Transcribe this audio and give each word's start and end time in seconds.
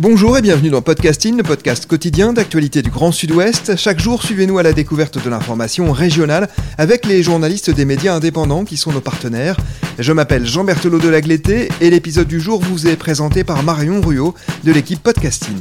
Bonjour 0.00 0.38
et 0.38 0.42
bienvenue 0.42 0.70
dans 0.70 0.80
Podcasting, 0.80 1.36
le 1.36 1.42
podcast 1.42 1.86
quotidien 1.86 2.32
d'actualité 2.32 2.82
du 2.82 2.90
Grand 2.90 3.10
Sud-Ouest. 3.10 3.74
Chaque 3.76 3.98
jour, 3.98 4.22
suivez-nous 4.22 4.56
à 4.58 4.62
la 4.62 4.72
découverte 4.72 5.22
de 5.22 5.28
l'information 5.28 5.90
régionale 5.90 6.48
avec 6.78 7.04
les 7.04 7.24
journalistes 7.24 7.70
des 7.70 7.84
médias 7.84 8.14
indépendants 8.14 8.64
qui 8.64 8.76
sont 8.76 8.92
nos 8.92 9.00
partenaires. 9.00 9.56
Je 9.98 10.12
m'appelle 10.12 10.46
Jean 10.46 10.62
Berthelot 10.62 11.00
de 11.00 11.08
Lagleté 11.08 11.68
et 11.80 11.90
l'épisode 11.90 12.28
du 12.28 12.38
jour 12.38 12.60
vous 12.60 12.86
est 12.86 12.94
présenté 12.94 13.42
par 13.42 13.64
Marion 13.64 14.00
Ruot 14.00 14.34
de 14.62 14.70
l'équipe 14.70 15.02
Podcasting. 15.02 15.56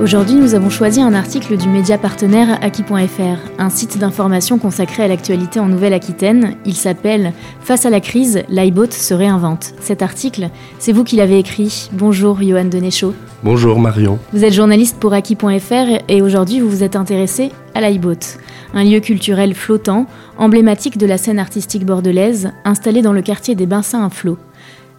Aujourd'hui, 0.00 0.36
nous 0.36 0.54
avons 0.54 0.70
choisi 0.70 1.00
un 1.00 1.12
article 1.12 1.56
du 1.56 1.68
média 1.68 1.98
partenaire 1.98 2.62
Aki.fr, 2.62 3.50
un 3.58 3.68
site 3.68 3.98
d'information 3.98 4.56
consacré 4.56 5.02
à 5.02 5.08
l'actualité 5.08 5.58
en 5.58 5.66
Nouvelle-Aquitaine. 5.66 6.54
Il 6.64 6.74
s'appelle 6.74 7.32
Face 7.60 7.84
à 7.84 7.90
la 7.90 7.98
crise, 7.98 8.44
l'iBot 8.48 8.92
se 8.92 9.12
réinvente. 9.12 9.74
Cet 9.80 10.02
article, 10.02 10.50
c'est 10.78 10.92
vous 10.92 11.02
qui 11.02 11.16
l'avez 11.16 11.40
écrit. 11.40 11.90
Bonjour, 11.92 12.40
Johan 12.40 12.66
Denéchaud. 12.66 13.12
Bonjour, 13.42 13.80
Marion. 13.80 14.20
Vous 14.32 14.44
êtes 14.44 14.52
journaliste 14.52 14.98
pour 15.00 15.12
Aki.fr 15.14 16.00
et 16.08 16.22
aujourd'hui, 16.22 16.60
vous 16.60 16.70
vous 16.70 16.84
êtes 16.84 16.94
intéressé 16.94 17.50
à 17.74 17.80
l'iBot, 17.80 18.38
un 18.74 18.84
lieu 18.84 19.00
culturel 19.00 19.52
flottant, 19.52 20.06
emblématique 20.36 20.96
de 20.96 21.06
la 21.06 21.18
scène 21.18 21.40
artistique 21.40 21.84
bordelaise, 21.84 22.52
installé 22.64 23.02
dans 23.02 23.12
le 23.12 23.22
quartier 23.22 23.56
des 23.56 23.66
Bains 23.66 23.82
à 23.94 24.08
Flot. 24.10 24.38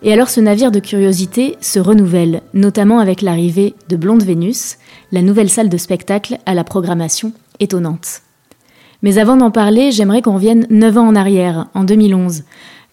Et 0.02 0.14
alors 0.14 0.30
ce 0.30 0.40
navire 0.40 0.72
de 0.72 0.80
curiosité 0.80 1.58
se 1.60 1.80
renouvelle, 1.80 2.42
notamment 2.54 3.00
avec 3.00 3.22
l'arrivée 3.22 3.76
de 3.90 3.98
Blonde 3.98 4.24
Vénus, 4.24 4.78
la 5.12 5.22
nouvelle 5.22 5.50
salle 5.50 5.68
de 5.68 5.78
spectacle 5.78 6.38
à 6.46 6.54
la 6.54 6.64
programmation 6.64 7.34
étonnante. 7.60 8.22
Mais 9.02 9.18
avant 9.18 9.36
d'en 9.36 9.52
parler, 9.52 9.92
j'aimerais 9.92 10.22
qu'on 10.22 10.36
revienne 10.36 10.68
9 10.70 10.98
ans 10.98 11.08
en 11.08 11.16
arrière, 11.16 11.68
en 11.74 11.84
2011. 11.84 12.44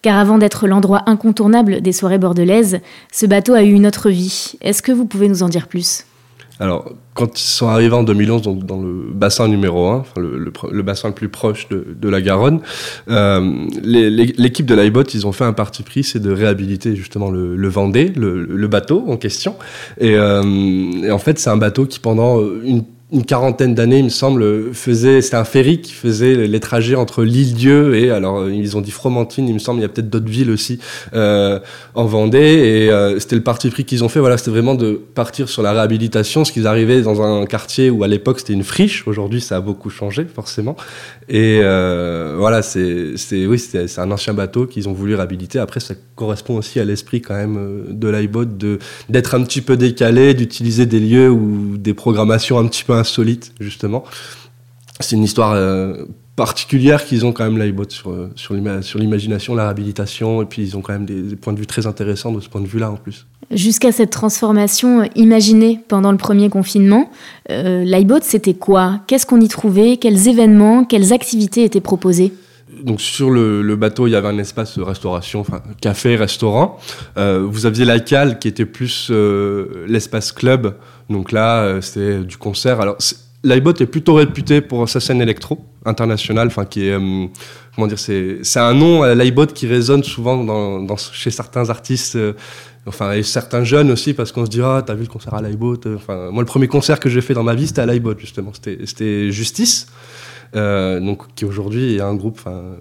Car 0.01 0.17
avant 0.17 0.37
d'être 0.37 0.67
l'endroit 0.67 1.03
incontournable 1.05 1.81
des 1.81 1.91
soirées 1.91 2.17
bordelaises, 2.17 2.79
ce 3.11 3.25
bateau 3.25 3.53
a 3.53 3.63
eu 3.63 3.71
une 3.71 3.87
autre 3.87 4.09
vie. 4.09 4.53
Est-ce 4.61 4.81
que 4.81 4.91
vous 4.91 5.05
pouvez 5.05 5.27
nous 5.29 5.43
en 5.43 5.49
dire 5.49 5.67
plus? 5.67 6.06
Alors, 6.59 6.91
quand 7.13 7.39
ils 7.39 7.43
sont 7.43 7.67
arrivés 7.67 7.95
en 7.95 8.03
2011 8.03 8.41
donc 8.41 8.65
dans 8.65 8.81
le 8.81 9.11
bassin 9.13 9.47
numéro 9.47 9.87
1, 9.87 10.03
le, 10.17 10.51
le, 10.71 10.83
bassin 10.83 11.09
le 11.09 11.13
plus 11.13 11.29
proche 11.29 11.69
de, 11.69 11.85
de 11.99 12.09
la 12.09 12.19
Garonne, 12.19 12.61
euh, 13.09 13.67
l'équipe 13.83 14.65
de 14.65 14.73
l'iBot, 14.73 15.03
ils 15.03 15.27
ont 15.27 15.31
fait 15.31 15.43
un 15.43 15.53
parti 15.53 15.83
pris, 15.83 16.03
c'est 16.03 16.19
de 16.19 16.31
réhabiliter 16.31 16.95
justement 16.95 17.29
le, 17.29 17.55
le 17.55 17.67
Vendée, 17.67 18.11
le, 18.15 18.67
bateau 18.67 19.05
en 19.07 19.17
question. 19.17 19.55
Et, 19.99 20.15
euh, 20.15 20.41
et 21.03 21.11
en 21.11 21.19
fait, 21.19 21.37
c'est 21.39 21.49
un 21.49 21.57
bateau 21.57 21.85
qui 21.85 21.99
pendant 21.99 22.41
une 22.41 22.83
une 23.13 23.23
quarantaine 23.23 23.73
d'années, 23.73 23.99
il 23.99 24.05
me 24.05 24.09
semble, 24.09 24.73
faisait, 24.73 25.21
c'était 25.21 25.37
un 25.37 25.45
ferry 25.45 25.79
qui 25.79 25.93
faisait 25.93 26.45
les 26.45 26.59
trajets 26.59 26.95
entre 26.95 27.23
l'île 27.23 27.53
Dieu 27.53 27.95
et, 27.95 28.11
alors, 28.11 28.49
ils 28.49 28.75
ont 28.75 28.81
dit 28.81 28.91
Fromentine, 28.91 29.47
il 29.47 29.53
me 29.53 29.59
semble, 29.59 29.79
il 29.79 29.83
y 29.83 29.85
a 29.85 29.89
peut-être 29.89 30.09
d'autres 30.09 30.29
villes 30.29 30.51
aussi, 30.51 30.79
euh, 31.13 31.59
en 31.95 32.03
Vendée, 32.03 32.37
et 32.37 32.91
euh, 32.91 33.17
c'était 33.19 33.37
le 33.37 33.43
parti 33.43 33.69
pris 33.69 33.85
qu'ils 33.85 34.03
ont 34.03 34.09
fait, 34.09 34.19
voilà, 34.19 34.37
c'était 34.37 34.51
vraiment 34.51 34.75
de 34.75 34.99
partir 35.15 35.47
sur 35.47 35.61
la 35.61 35.71
réhabilitation, 35.71 36.43
ce 36.43 36.51
qu'ils 36.51 36.67
arrivaient 36.67 37.01
dans 37.01 37.21
un 37.21 37.45
quartier 37.45 37.89
où 37.89 38.03
à 38.03 38.09
l'époque 38.09 38.41
c'était 38.41 38.51
une 38.51 38.65
friche, 38.65 39.07
aujourd'hui 39.07 39.39
ça 39.39 39.55
a 39.55 39.61
beaucoup 39.61 39.89
changé, 39.89 40.25
forcément, 40.25 40.75
et 41.29 41.61
euh, 41.63 42.35
voilà, 42.37 42.61
c'est, 42.61 43.13
oui, 43.31 43.57
c'est, 43.57 43.99
un 43.99 44.11
ancien 44.11 44.33
bateau 44.33 44.65
qu'ils 44.65 44.89
ont 44.89 44.93
voulu 44.93 45.15
réhabiliter, 45.15 45.59
après 45.59 45.79
ça 45.79 45.93
correspond 46.15 46.57
aussi 46.57 46.77
à 46.81 46.83
l'esprit 46.83 47.21
quand 47.21 47.35
même 47.35 47.57
euh, 47.57 47.83
de 47.89 48.09
l'iBot, 48.09 48.43
de, 48.43 48.79
d'être 49.07 49.33
un 49.33 49.43
petit 49.43 49.61
peu 49.61 49.77
décalé, 49.77 50.33
d'utiliser 50.33 50.85
des 50.85 50.99
lieux 50.99 51.29
ou 51.29 51.77
des 51.77 51.93
programmations 51.93 52.59
un 52.59 52.67
petit 52.67 52.83
peu 52.83 52.96
insolite, 52.97 53.53
justement. 53.59 54.03
C'est 54.99 55.15
une 55.15 55.23
histoire 55.23 55.53
euh, 55.53 56.05
particulière 56.35 57.03
qu'ils 57.05 57.25
ont 57.25 57.33
quand 57.33 57.43
même 57.43 57.57
l'iBot 57.57 57.89
sur, 57.89 58.11
euh, 58.11 58.31
sur 58.35 58.53
l'imagination, 58.53 59.55
la 59.55 59.63
réhabilitation, 59.63 60.41
et 60.41 60.45
puis 60.45 60.61
ils 60.61 60.77
ont 60.77 60.81
quand 60.81 60.93
même 60.93 61.05
des, 61.05 61.35
points 61.35 61.53
de 61.53 61.59
vue 61.59 61.67
très 61.67 61.87
intéressants 61.87 62.31
de 62.31 62.39
ce 62.39 62.49
point 62.49 62.61
de 62.61 62.67
vue-là 62.67 62.91
en 62.91 62.95
plus. 62.95 63.25
Jusqu'à 63.51 63.91
cette 63.91 64.09
transformation 64.09 65.09
imaginée 65.15 65.79
pendant 65.87 66.11
le 66.11 66.17
premier 66.17 66.49
confinement, 66.49 67.09
euh, 67.49 67.83
l'iBot 67.83 68.19
c'était 68.21 68.53
quoi? 68.53 68.99
Qu'est-ce 69.07 69.25
qu'on 69.25 69.41
y 69.41 69.47
trouvait? 69.47 69.97
Quels 69.97 70.27
événements, 70.27 70.83
quelles 70.83 71.13
activités 71.13 71.63
étaient 71.63 71.81
proposées? 71.81 72.33
Donc 72.83 73.01
sur 73.01 73.29
le, 73.29 73.75
bateau, 73.75 74.07
il 74.07 74.11
y 74.11 74.15
avait 74.15 74.27
un 74.27 74.37
espace 74.37 74.77
de 74.77 74.83
restauration, 74.83 75.39
enfin 75.39 75.61
café, 75.81 76.15
restaurant. 76.15 76.79
vous 77.15 77.65
aviez 77.65 77.85
la 77.85 77.99
cale 77.99 78.39
qui 78.39 78.47
était 78.47 78.65
plus 78.65 79.11
l'espace 79.87 80.31
club, 80.31 80.75
donc 81.09 81.31
là, 81.31 81.61
euh, 81.61 81.81
c'était 81.81 82.19
du 82.19 82.37
concert. 82.37 82.81
Alors, 82.81 82.97
l'iBot 83.43 83.73
est 83.79 83.85
plutôt 83.85 84.15
réputé 84.15 84.61
pour 84.61 84.87
sa 84.89 84.99
scène 84.99 85.21
électro 85.21 85.59
internationale, 85.85 86.47
enfin 86.47 86.65
qui 86.65 86.87
est 86.87 86.91
euh, 86.91 87.27
comment 87.75 87.87
dire, 87.87 87.99
c'est 87.99 88.59
un 88.59 88.73
nom 88.73 89.03
euh, 89.03 89.15
l'iBot 89.15 89.47
qui 89.47 89.67
résonne 89.67 90.03
souvent 90.03 90.85
chez 90.97 91.31
certains 91.31 91.69
artistes. 91.69 92.17
enfin, 92.85 93.13
et 93.13 93.23
certains 93.23 93.63
jeunes 93.63 93.91
aussi, 93.91 94.13
parce 94.13 94.31
qu'on 94.31 94.45
se 94.45 94.49
dit, 94.49 94.61
ah, 94.61 94.83
t'as 94.85 94.95
vu 94.95 95.03
le 95.03 95.07
concert 95.07 95.33
à 95.33 95.41
l'iBot 95.41 95.79
Enfin, 95.95 96.29
moi, 96.31 96.41
le 96.41 96.47
premier 96.47 96.67
concert 96.67 96.99
que 96.99 97.09
j'ai 97.09 97.21
fait 97.21 97.33
dans 97.33 97.43
ma 97.43 97.55
vie, 97.55 97.67
c'était 97.67 97.81
à 97.81 97.85
l'iBot, 97.85 98.17
justement. 98.17 98.51
C'était 98.53 99.31
Justice, 99.31 99.87
donc, 100.53 101.33
qui 101.35 101.45
aujourd'hui 101.45 101.95
est 101.95 102.01
un 102.01 102.15
groupe, 102.15 102.37
enfin, 102.39 102.77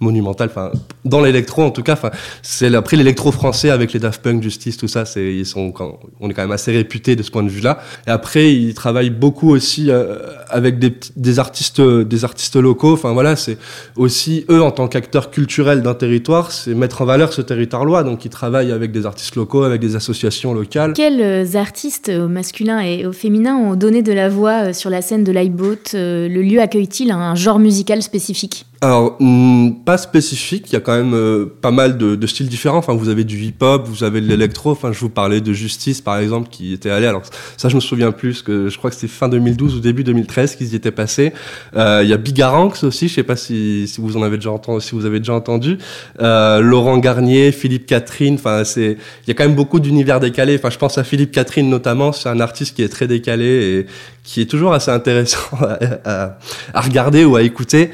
monumental. 0.00 0.48
Enfin, 0.50 0.72
dans 1.04 1.20
l'électro, 1.20 1.62
en 1.62 1.70
tout 1.70 1.82
cas, 1.82 1.98
c'est 2.42 2.74
après 2.74 2.96
l'électro 2.96 3.32
français 3.32 3.70
avec 3.70 3.92
les 3.92 4.00
Daft 4.00 4.22
Punk, 4.22 4.42
Justice, 4.42 4.76
tout 4.76 4.88
ça, 4.88 5.04
c'est 5.04 5.34
ils 5.34 5.46
sont, 5.46 5.72
on 6.20 6.30
est 6.30 6.34
quand 6.34 6.42
même 6.42 6.52
assez 6.52 6.72
réputé 6.72 7.16
de 7.16 7.22
ce 7.22 7.30
point 7.30 7.42
de 7.42 7.48
vue-là. 7.48 7.78
Et 8.06 8.10
après, 8.10 8.52
ils 8.52 8.74
travaillent 8.74 9.10
beaucoup 9.10 9.50
aussi 9.50 9.90
euh, 9.90 10.18
avec 10.48 10.78
des, 10.78 11.38
artistes, 11.38 11.80
des 11.80 12.24
artistes 12.24 12.56
locaux. 12.56 12.92
Enfin 12.92 13.12
voilà, 13.12 13.36
c'est 13.36 13.58
aussi 13.96 14.44
eux 14.50 14.62
en 14.62 14.70
tant 14.70 14.88
qu'acteurs 14.88 15.30
culturels 15.30 15.82
d'un 15.82 15.94
territoire, 15.94 16.52
c'est 16.52 16.74
mettre 16.74 17.02
en 17.02 17.04
valeur 17.04 17.32
ce 17.32 17.42
territoire-là. 17.42 18.02
Donc 18.02 18.24
ils 18.24 18.30
travaillent 18.30 18.72
avec 18.72 18.92
des 18.92 19.06
artistes 19.06 19.36
locaux, 19.36 19.62
avec 19.62 19.80
des 19.80 19.96
associations 19.96 20.54
locales. 20.54 20.92
Quels 20.92 21.20
euh, 21.20 21.54
artistes 21.54 22.10
au 22.10 22.28
masculin 22.28 22.80
et 22.80 23.06
au 23.06 23.12
féminin 23.12 23.56
ont 23.56 23.76
donné 23.76 24.02
de 24.02 24.12
la 24.12 24.28
voix 24.28 24.68
euh, 24.68 24.72
sur 24.72 24.90
la 24.90 25.02
scène 25.02 25.24
de 25.24 25.32
l'iBoat 25.32 25.92
Le 25.94 26.42
lieu 26.42 26.60
accueille-t-il 26.60 27.10
un 27.10 27.34
genre 27.34 27.58
musical 27.58 28.02
spécifique? 28.02 28.66
Alors, 28.80 29.16
hmm, 29.18 29.82
pas 29.86 29.96
spécifique, 29.96 30.66
il 30.70 30.74
y 30.74 30.76
a 30.76 30.80
quand 30.80 30.94
même 30.94 31.14
euh, 31.14 31.46
pas 31.62 31.70
mal 31.70 31.96
de, 31.96 32.26
styles 32.26 32.48
différents. 32.48 32.76
Enfin, 32.76 32.92
vous 32.92 33.08
avez 33.08 33.24
du 33.24 33.38
hip-hop, 33.38 33.88
vous 33.88 34.04
avez 34.04 34.20
de 34.20 34.26
l'électro. 34.26 34.72
Enfin, 34.72 34.92
je 34.92 35.00
vous 35.00 35.08
parlais 35.08 35.40
de 35.40 35.52
Justice, 35.54 36.02
par 36.02 36.18
exemple, 36.18 36.48
qui 36.50 36.74
était 36.74 36.90
allé. 36.90 37.06
Alors, 37.06 37.22
ça, 37.56 37.70
je 37.70 37.76
me 37.76 37.80
souviens 37.80 38.12
plus, 38.12 38.42
que 38.42 38.68
je 38.68 38.76
crois 38.76 38.90
que 38.90 38.96
c'était 38.96 39.08
fin 39.08 39.28
2012 39.28 39.76
ou 39.76 39.80
début 39.80 40.04
2013 40.04 40.56
qu'ils 40.56 40.74
y 40.74 40.76
étaient 40.76 40.90
passés. 40.90 41.32
Euh, 41.76 42.00
il 42.02 42.10
y 42.10 42.12
a 42.12 42.18
Bigaranx 42.18 42.84
aussi, 42.84 43.08
je 43.08 43.14
sais 43.14 43.22
pas 43.22 43.36
si, 43.36 43.90
vous 43.98 44.18
en 44.18 44.22
avez 44.22 44.36
déjà 44.36 44.50
entendu, 44.50 44.84
si 44.84 44.94
vous 44.94 45.06
avez 45.06 45.18
déjà 45.18 45.32
entendu. 45.32 45.78
Euh, 46.20 46.60
Laurent 46.60 46.98
Garnier, 46.98 47.52
Philippe 47.52 47.86
Catherine. 47.86 48.34
Enfin, 48.34 48.64
il 48.76 48.98
y 49.26 49.30
a 49.30 49.34
quand 49.34 49.44
même 49.44 49.54
beaucoup 49.54 49.80
d'univers 49.80 50.20
décalés. 50.20 50.56
Enfin, 50.58 50.68
je 50.68 50.78
pense 50.78 50.98
à 50.98 51.04
Philippe 51.04 51.32
Catherine 51.32 51.70
notamment. 51.70 52.12
C'est 52.12 52.28
un 52.28 52.40
artiste 52.40 52.76
qui 52.76 52.82
est 52.82 52.90
très 52.90 53.06
décalé 53.06 53.86
qui 54.24 54.40
est 54.40 54.50
toujours 54.50 54.72
assez 54.72 54.90
intéressant 54.90 55.38
à, 56.04 56.38
à 56.72 56.80
regarder 56.80 57.24
ou 57.24 57.36
à 57.36 57.42
écouter. 57.42 57.90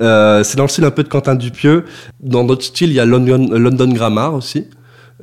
Euh, 0.00 0.42
c'est 0.42 0.56
dans 0.56 0.64
le 0.64 0.68
style 0.68 0.84
un 0.84 0.90
peu 0.90 1.04
de 1.04 1.08
Quentin 1.08 1.36
Dupieux. 1.36 1.84
Dans 2.20 2.42
d'autres 2.42 2.64
styles, 2.64 2.90
il 2.90 2.94
y 2.94 3.00
a 3.00 3.04
London, 3.04 3.48
London 3.52 3.92
Grammar 3.92 4.34
aussi. 4.34 4.66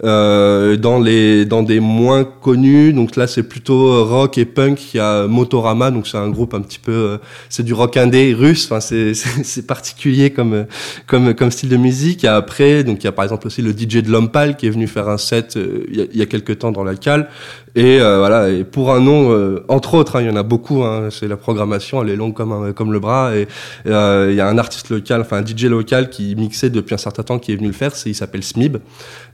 Euh, 0.06 0.78
dans 0.78 1.00
les 1.00 1.46
dans 1.46 1.64
des 1.64 1.82
moins 1.82 2.24
connus 2.24 2.94
donc 2.94 3.18
là 3.18 3.28
c'est 3.28 3.44
plutôt 3.44 4.06
rock 4.06 4.38
et 4.38 4.46
punk 4.46 4.94
il 4.94 4.98
y 4.98 5.00
a 5.02 5.28
Motorama 5.28 5.92
donc 5.92 6.08
c'est 6.08 6.18
un 6.18 6.30
groupe 6.30 6.54
un 6.54 6.62
petit 6.62 6.80
peu 6.80 6.94
euh, 6.94 7.18
c'est 7.50 7.64
du 7.64 7.74
rock 7.74 7.98
indé 7.98 8.34
russe 8.34 8.66
enfin 8.66 8.80
c'est 8.80 9.14
c'est 9.14 9.68
particulier 9.68 10.30
comme 10.30 10.66
comme 11.08 11.34
comme 11.34 11.52
style 11.52 11.68
de 11.68 11.76
musique 11.76 12.24
et 12.24 12.30
après 12.30 12.86
donc 12.86 13.04
il 13.04 13.04
y 13.04 13.08
a 13.10 13.12
par 13.12 13.26
exemple 13.26 13.46
aussi 13.48 13.62
le 13.62 13.72
DJ 13.74 13.98
de 13.98 14.10
Lompal 14.10 14.56
qui 14.56 14.66
est 14.66 14.70
venu 14.70 14.88
faire 14.88 15.10
un 15.10 15.18
set 15.18 15.58
euh, 15.58 15.84
il, 15.90 15.98
y 15.98 16.02
a, 16.02 16.06
il 16.14 16.18
y 16.20 16.22
a 16.22 16.26
quelques 16.26 16.60
temps 16.60 16.72
dans 16.72 16.86
la 16.86 16.96
cale 16.96 17.28
et 17.76 18.02
euh, 18.02 18.20
voilà 18.20 18.50
et 18.50 18.64
pour 18.64 18.94
un 18.94 19.00
nom 19.00 19.60
entre 19.68 19.94
autres 19.94 20.18
hein, 20.18 20.22
il 20.22 20.28
y 20.28 20.30
en 20.30 20.36
a 20.36 20.44
beaucoup 20.44 20.84
hein, 20.84 21.10
c'est 21.10 21.28
la 21.28 21.38
programmation 21.38 22.02
elle 22.02 22.10
est 22.10 22.16
longue 22.16 22.34
comme 22.34 22.52
un, 22.52 22.74
comme 22.74 22.92
le 22.92 23.00
bras 23.00 23.36
et 23.36 23.48
il 23.86 23.92
y 23.92 24.42
a 24.42 24.48
un 24.48 24.58
artiste 24.58 24.90
local 24.90 25.22
enfin 25.22 25.38
un 25.38 25.46
DJ 25.46 25.66
local 25.66 26.10
qui 26.10 26.36
mixait 26.36 26.70
depuis 26.70 26.94
un 26.94 26.98
certain 27.00 27.24
temps 27.24 27.40
qui 27.40 27.52
est 27.54 27.56
venu 27.56 27.68
le 27.68 27.74
faire 27.74 27.96
c'est 27.96 28.10
il 28.10 28.16
s'appelle 28.16 28.44
Smib 28.44 28.78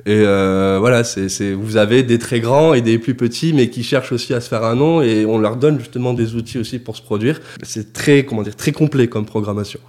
et 0.08 0.24
euh, 0.26 0.78
voilà, 0.80 1.04
c'est, 1.04 1.52
vous 1.52 1.76
avez 1.76 2.02
des 2.02 2.18
très 2.18 2.40
grands 2.40 2.74
et 2.74 2.80
des 2.80 2.98
plus 2.98 3.14
petits, 3.14 3.52
mais 3.52 3.70
qui 3.70 3.84
cherchent 3.84 4.14
aussi 4.14 4.34
à 4.34 4.40
se 4.40 4.48
faire 4.48 4.64
un 4.64 4.76
nom, 4.76 5.02
et 5.02 5.26
on 5.26 5.38
leur 5.38 5.58
donne 5.58 5.80
justement 5.80 6.14
des 6.14 6.36
outils 6.36 6.58
aussi 6.58 6.80
pour 6.80 6.96
se 6.96 7.02
produire. 7.02 7.42
C'est 7.62 7.92
très, 7.92 8.24
comment 8.24 8.42
dire, 8.42 8.56
très 8.56 8.72
complet 8.72 9.08
comme 9.08 9.26
programmation. 9.26 9.82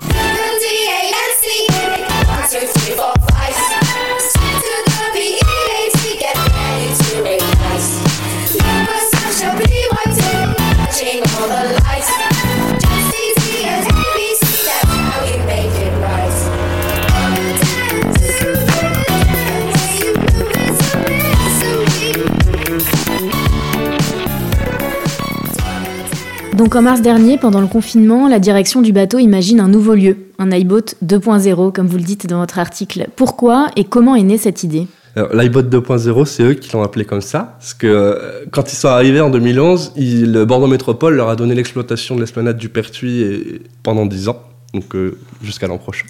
Donc 26.58 26.74
en 26.74 26.82
mars 26.82 27.02
dernier, 27.02 27.38
pendant 27.38 27.60
le 27.60 27.68
confinement, 27.68 28.26
la 28.26 28.40
direction 28.40 28.82
du 28.82 28.92
bateau 28.92 29.20
imagine 29.20 29.60
un 29.60 29.68
nouveau 29.68 29.94
lieu, 29.94 30.16
un 30.40 30.50
iBoat 30.50 30.96
2.0, 31.06 31.72
comme 31.72 31.86
vous 31.86 31.98
le 31.98 32.02
dites 32.02 32.26
dans 32.26 32.40
votre 32.40 32.58
article. 32.58 33.06
Pourquoi 33.14 33.68
et 33.76 33.84
comment 33.84 34.16
est 34.16 34.24
née 34.24 34.38
cette 34.38 34.64
idée? 34.64 34.88
L'iBot 35.14 35.62
2.0, 35.62 36.24
c'est 36.24 36.42
eux 36.42 36.54
qui 36.54 36.72
l'ont 36.72 36.82
appelé 36.82 37.04
comme 37.04 37.20
ça, 37.20 37.56
parce 37.60 37.74
que 37.74 37.86
euh, 37.86 38.44
quand 38.50 38.72
ils 38.72 38.74
sont 38.74 38.88
arrivés 38.88 39.20
en 39.20 39.30
2011, 39.30 39.92
le 39.96 40.44
Bordeaux 40.46 40.66
Métropole 40.66 41.14
leur 41.14 41.28
a 41.28 41.36
donné 41.36 41.54
l'exploitation 41.54 42.16
de 42.16 42.20
l'esplanade 42.22 42.58
du 42.58 42.68
Pertuis 42.68 43.60
pendant 43.84 44.04
10 44.04 44.28
ans, 44.28 44.42
donc 44.74 44.96
euh, 44.96 45.16
jusqu'à 45.44 45.68
l'an 45.68 45.78
prochain, 45.78 46.06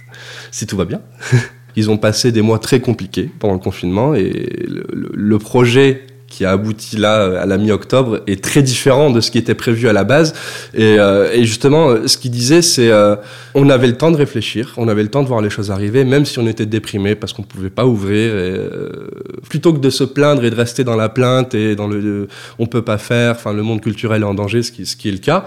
si 0.51 0.67
tout 0.67 0.79
va 0.79 0.87
bien. 0.87 1.03
ils 1.77 1.91
ont 1.91 1.99
passé 1.99 2.33
des 2.33 2.41
mois 2.41 2.59
très 2.59 2.81
compliqués 2.81 3.31
pendant 3.39 3.53
le 3.53 3.61
confinement 3.61 4.15
et 4.15 4.65
le 4.67 5.39
projet 5.39 6.07
qui 6.29 6.45
a 6.45 6.53
abouti 6.53 6.97
là 6.97 7.41
à 7.41 7.47
la 7.47 7.57
mi-octobre 7.57 8.21
est 8.27 8.43
très 8.43 8.63
différent 8.63 9.11
de 9.11 9.21
ce 9.21 9.31
qui 9.31 9.39
était 9.39 9.55
prévu 9.55 9.89
à 9.89 9.93
la 9.93 10.05
base. 10.05 10.35
Et, 10.75 10.99
euh, 10.99 11.33
et 11.33 11.45
justement, 11.45 12.07
ce 12.07 12.19
qu'il 12.19 12.31
disait, 12.31 12.63
c'est 12.63 12.91
euh, 12.91 13.17
on 13.55 13.71
avait 13.71 13.87
le 13.87 13.97
temps 13.97 14.11
de 14.11 14.17
réfléchir, 14.17 14.75
on 14.77 14.89
avait 14.89 15.03
le 15.03 15.09
temps 15.09 15.23
de 15.23 15.29
voir 15.29 15.41
les 15.41 15.51
choses 15.51 15.71
arriver, 15.71 16.05
même 16.05 16.27
si 16.27 16.39
on 16.39 16.47
était 16.47 16.67
déprimé 16.67 17.15
parce 17.15 17.33
qu'on 17.33 17.43
pouvait 17.43 17.71
pas 17.71 17.87
ouvrir. 17.87 18.33
Et, 18.35 18.55
euh, 18.55 19.09
plutôt 19.49 19.73
que 19.73 19.79
de 19.79 19.91
se 19.91 20.05
plaindre 20.05 20.45
et 20.45 20.51
de 20.51 20.55
rester 20.55 20.85
dans 20.85 20.97
la 20.97 21.09
plainte 21.09 21.55
et 21.55 21.75
dans 21.75 21.89
le 21.89 22.29
on 22.59 22.67
peut 22.67 22.83
pas 22.83 22.99
faire, 22.99 23.33
enfin 23.33 23.53
le 23.53 23.63
monde 23.63 23.81
culturel 23.81 24.23
est 24.23 24.27
en 24.27 24.35
danger, 24.35 24.63
ce 24.63 24.73
qui, 24.73 24.85
ce 24.85 24.97
qui 24.97 25.09
est 25.09 25.13
le 25.13 25.19
cas, 25.19 25.45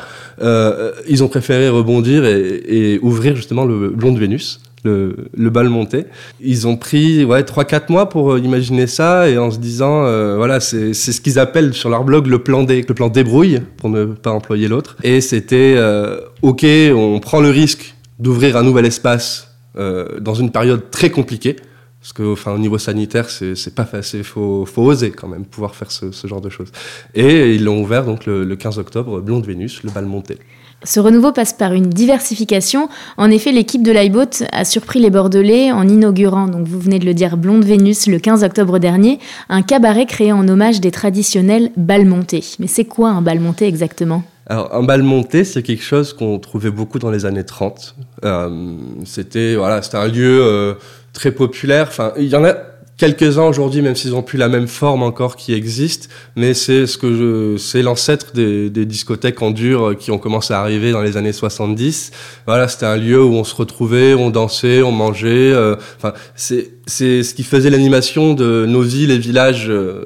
ils 1.07 1.23
ont 1.23 1.27
préféré 1.27 1.69
rebondir 1.69 2.25
et, 2.25 2.61
et 2.67 2.99
ouvrir 3.01 3.35
justement 3.35 3.65
le 3.65 3.89
Blond 3.89 4.13
de 4.13 4.19
Vénus 4.19 4.59
le, 4.83 5.49
bal 5.49 5.69
monté. 5.69 6.05
Ils 6.39 6.67
ont 6.67 6.77
pris 6.77 7.23
ouais, 7.23 7.41
3-4 7.41 7.91
mois 7.91 8.09
pour 8.09 8.33
euh, 8.33 8.39
imaginer 8.39 8.87
ça 8.87 9.29
et 9.29 9.37
en 9.37 9.51
se 9.51 9.59
disant, 9.59 10.05
euh, 10.05 10.35
voilà, 10.37 10.59
c'est 10.59 10.93
ce 10.93 11.21
qu'ils 11.21 11.39
appellent 11.39 11.73
sur 11.73 11.89
leur 11.89 12.03
blog 12.03 12.27
le 12.27 12.39
plan, 12.39 12.63
dé, 12.63 12.85
le 12.87 12.93
plan 12.93 13.09
débrouille, 13.09 13.61
pour 13.77 13.89
ne 13.89 14.05
pas 14.05 14.31
employer 14.31 14.67
l'autre. 14.67 14.95
Et 15.03 15.21
c'était, 15.21 15.75
euh, 15.77 16.19
ok, 16.41 16.65
on 16.93 17.19
prend 17.19 17.41
le 17.41 17.49
risque 17.49 17.95
d'ouvrir 18.19 18.57
un 18.57 18.63
nouvel 18.63 18.85
espace 18.85 19.47
dans 19.73 20.33
une 20.33 20.51
période 20.51 20.91
très 20.91 21.09
compliquée. 21.09 21.55
Parce 22.01 22.13
que, 22.13 22.33
enfin, 22.33 22.51
au 22.51 22.57
niveau 22.57 22.77
sanitaire, 22.77 23.29
c'est 23.29 23.75
pas 23.75 23.85
facile. 23.85 24.19
Il 24.19 24.25
faut, 24.25 24.65
faut, 24.65 24.81
oser 24.81 25.11
quand 25.11 25.27
même 25.27 25.45
pouvoir 25.45 25.75
faire 25.75 25.91
ce, 25.91 26.11
ce 26.11 26.27
genre 26.27 26.41
de 26.41 26.49
choses. 26.49 26.71
Et 27.13 27.53
ils 27.53 27.63
l'ont 27.63 27.81
ouvert 27.81 28.03
donc 28.03 28.25
le, 28.25 28.43
le 28.43 28.55
15 28.55 28.79
octobre, 28.79 29.21
Blonde 29.21 29.45
Vénus, 29.45 29.83
le 29.83 29.91
bal 29.91 30.05
monté. 30.05 30.39
Ce 30.83 30.99
renouveau 30.99 31.31
passe 31.31 31.53
par 31.53 31.73
une 31.73 31.89
diversification. 31.89 32.89
En 33.17 33.29
effet, 33.29 33.51
l'équipe 33.51 33.83
de 33.83 33.91
l'iBoat 33.91 34.47
a 34.51 34.65
surpris 34.65 34.99
les 34.99 35.11
Bordelais 35.11 35.71
en 35.71 35.87
inaugurant, 35.87 36.47
donc 36.47 36.67
vous 36.67 36.79
venez 36.79 36.97
de 36.97 37.05
le 37.05 37.13
dire, 37.13 37.37
Blonde 37.37 37.63
Vénus 37.63 38.07
le 38.07 38.17
15 38.17 38.43
octobre 38.43 38.79
dernier, 38.79 39.19
un 39.49 39.61
cabaret 39.61 40.07
créé 40.07 40.31
en 40.31 40.47
hommage 40.47 40.81
des 40.81 40.89
traditionnels 40.89 41.69
bal 41.77 42.05
montés. 42.05 42.43
Mais 42.57 42.65
c'est 42.65 42.85
quoi 42.85 43.09
un 43.09 43.21
bal 43.21 43.39
monté 43.39 43.67
exactement? 43.67 44.23
Alors, 44.47 44.73
un 44.73 44.81
bal 44.81 45.03
monté, 45.03 45.43
c'est 45.43 45.61
quelque 45.61 45.83
chose 45.83 46.13
qu'on 46.13 46.39
trouvait 46.39 46.71
beaucoup 46.71 46.97
dans 46.97 47.11
les 47.11 47.27
années 47.27 47.45
30. 47.45 47.95
Euh, 48.25 48.75
c'était 49.05 49.55
voilà, 49.55 49.81
un 49.93 50.07
lieu 50.07 50.41
euh, 50.41 50.73
très 51.13 51.31
populaire. 51.31 51.87
Enfin, 51.89 52.11
il 52.17 52.25
y 52.25 52.35
en 52.35 52.43
a 52.43 52.55
quelques-uns 53.01 53.45
aujourd'hui, 53.45 53.81
même 53.81 53.95
s'ils 53.95 54.13
ont 54.13 54.21
plus 54.21 54.37
la 54.37 54.47
même 54.47 54.67
forme 54.67 55.01
encore 55.01 55.35
qui 55.35 55.55
existe, 55.55 56.07
mais 56.35 56.53
c'est 56.53 56.85
ce 56.85 56.99
que 56.99 57.57
c'est 57.57 57.81
l'ancêtre 57.81 58.27
des, 58.35 58.69
discothèques 58.85 59.41
en 59.41 59.49
dur 59.49 59.95
qui 59.97 60.11
ont 60.11 60.19
commencé 60.19 60.53
à 60.53 60.59
arriver 60.59 60.91
dans 60.91 61.01
les 61.01 61.17
années 61.17 61.33
70. 61.33 62.11
Voilà, 62.45 62.67
c'était 62.67 62.85
un 62.85 62.97
lieu 62.97 63.19
où 63.23 63.33
on 63.33 63.43
se 63.43 63.55
retrouvait, 63.55 64.13
on 64.13 64.29
dansait, 64.29 64.83
on 64.83 64.91
mangeait. 64.91 65.51
Euh, 65.51 65.77
enfin, 65.97 66.13
c'est 66.35 66.73
c'est 66.85 67.23
ce 67.23 67.33
qui 67.33 67.41
faisait 67.41 67.71
l'animation 67.71 68.35
de 68.35 68.67
nos 68.67 68.81
villes 68.81 69.09
et 69.09 69.17
villages 69.17 69.65
euh, 69.69 70.05